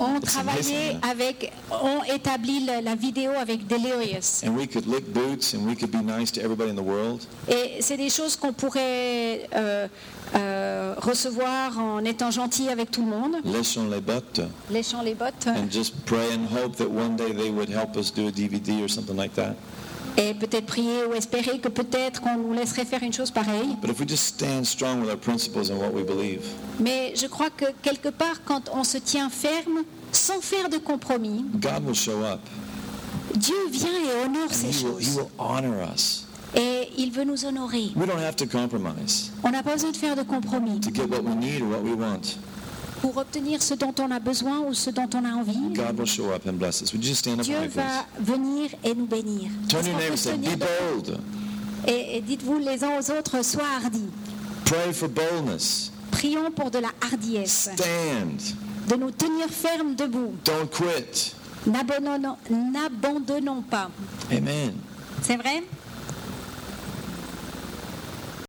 ont 0.00 0.20
travaillé 0.20 0.96
avec, 1.08 1.52
ont 1.70 2.02
établi 2.12 2.64
la, 2.64 2.80
la 2.80 2.94
vidéo 2.94 3.32
avec 3.38 3.66
Delirious. 3.66 4.42
And 4.46 4.56
we 4.56 4.66
could 4.68 4.86
lick 4.86 5.12
boots 5.12 5.54
and 5.54 5.66
we 5.66 5.76
could 5.76 5.90
be 5.90 6.02
nice 6.02 6.30
to 6.32 6.40
everybody 6.40 6.70
in 6.70 6.74
the 6.76 6.82
world. 6.84 7.22
Et 7.48 7.80
c'est 7.80 7.96
des 7.96 8.10
choses 8.10 8.36
qu'on 8.36 8.52
pourrait 8.52 9.48
euh, 9.54 9.88
euh, 10.34 10.94
recevoir 10.98 11.78
en 11.78 12.04
étant 12.04 12.30
gentil 12.30 12.68
avec 12.68 12.90
tout 12.90 13.02
le 13.02 13.08
monde, 13.10 13.36
Léchons 13.44 13.88
les 13.88 14.00
bottes. 14.00 14.40
léchant 14.70 15.02
les 15.02 15.14
bottes, 15.14 15.46
And 15.46 15.70
just 15.70 15.94
pray 16.06 16.32
and 16.34 16.46
hope 16.46 16.76
that 16.76 16.88
one 16.90 17.16
day 17.16 17.32
they 17.32 17.50
would 17.50 17.68
help 17.70 17.96
us 17.96 18.10
do 18.12 18.28
a 18.28 18.30
DVD 18.30 18.82
or 18.82 18.88
something 18.88 19.16
like 19.16 19.34
that. 19.34 19.54
Et 20.16 20.34
peut-être 20.34 20.66
prier 20.66 21.04
ou 21.10 21.14
espérer 21.14 21.58
que 21.58 21.68
peut-être 21.68 22.20
qu'on 22.20 22.36
nous 22.36 22.52
laisserait 22.52 22.84
faire 22.84 23.02
une 23.02 23.12
chose 23.12 23.30
pareille. 23.30 23.76
Mais 26.80 27.14
je 27.16 27.26
crois 27.26 27.50
que 27.50 27.64
quelque 27.82 28.08
part, 28.08 28.44
quand 28.44 28.70
on 28.72 28.84
se 28.84 28.98
tient 28.98 29.28
ferme, 29.30 29.82
sans 30.12 30.40
faire 30.40 30.68
de 30.68 30.78
compromis, 30.78 31.44
God 31.56 31.84
will 31.86 31.94
show 31.94 32.22
up. 32.24 32.40
Dieu 33.34 33.54
vient 33.70 33.88
et 33.88 34.24
honore 34.24 34.48
And 34.50 34.54
ces 34.54 34.66
he 34.68 34.84
will, 34.84 34.98
he 35.00 35.04
choses. 35.04 35.16
will 35.16 35.30
honor 35.38 35.88
us. 35.92 36.26
Et 36.56 36.88
il 36.98 37.10
veut 37.10 37.24
nous 37.24 37.44
honorer. 37.44 37.90
We 37.96 38.06
don't 38.06 38.20
have 38.20 38.36
to 38.36 38.46
compromise 38.46 39.32
On 39.42 39.50
n'a 39.50 39.64
pas 39.64 39.72
besoin 39.74 39.90
de 39.90 39.96
faire 39.96 40.14
de 40.14 40.22
compromis 40.22 40.78
to 40.80 40.90
get 40.94 41.06
what 41.08 41.22
we 41.22 41.34
need 41.34 41.62
or 41.62 41.68
what 41.70 41.80
we 41.82 41.94
want. 41.94 42.38
Pour 43.04 43.18
obtenir 43.18 43.62
ce 43.62 43.74
dont 43.74 43.92
on 44.00 44.10
a 44.10 44.18
besoin 44.18 44.60
ou 44.60 44.72
ce 44.72 44.88
dont 44.88 45.10
on 45.14 45.26
a 45.26 45.34
envie. 45.34 45.74
God 45.74 45.98
will 45.98 46.06
show 46.06 46.32
up 46.32 46.46
and 46.46 46.54
bless 46.54 46.80
us. 46.80 46.90
Would 46.94 47.04
you 47.04 47.10
just 47.10 47.20
stand 47.20 47.38
up 47.38 47.44
Dieu 47.44 47.60
this? 47.60 47.74
va 47.74 48.06
venir 48.18 48.70
et 48.82 48.94
nous 48.94 49.04
bénir. 49.04 49.50
Turn 49.68 49.84
your 49.84 49.98
neighbor 49.98 50.16
say, 50.16 50.38
be 50.38 50.56
bold. 50.56 51.18
Et, 51.86 52.16
et 52.16 52.20
dites-vous 52.22 52.58
les 52.60 52.82
uns 52.82 52.98
aux 52.98 53.10
autres, 53.10 53.44
sois 53.44 53.62
hardis. 53.82 54.08
Pray 54.64 54.94
for 54.94 55.10
boldness. 55.10 55.92
Prions 56.12 56.50
pour 56.50 56.70
de 56.70 56.78
la 56.78 56.88
hardiesse, 57.02 57.68
Stand. 57.74 58.40
de 58.88 58.96
nous 58.96 59.10
tenir 59.10 59.48
fermes 59.50 59.94
debout. 59.94 60.32
Don't 60.42 60.70
quit. 60.70 61.34
N'abandonnons 61.66 63.60
pas. 63.68 63.90
Amen. 64.32 64.72
C'est 65.20 65.36
vrai? 65.36 65.62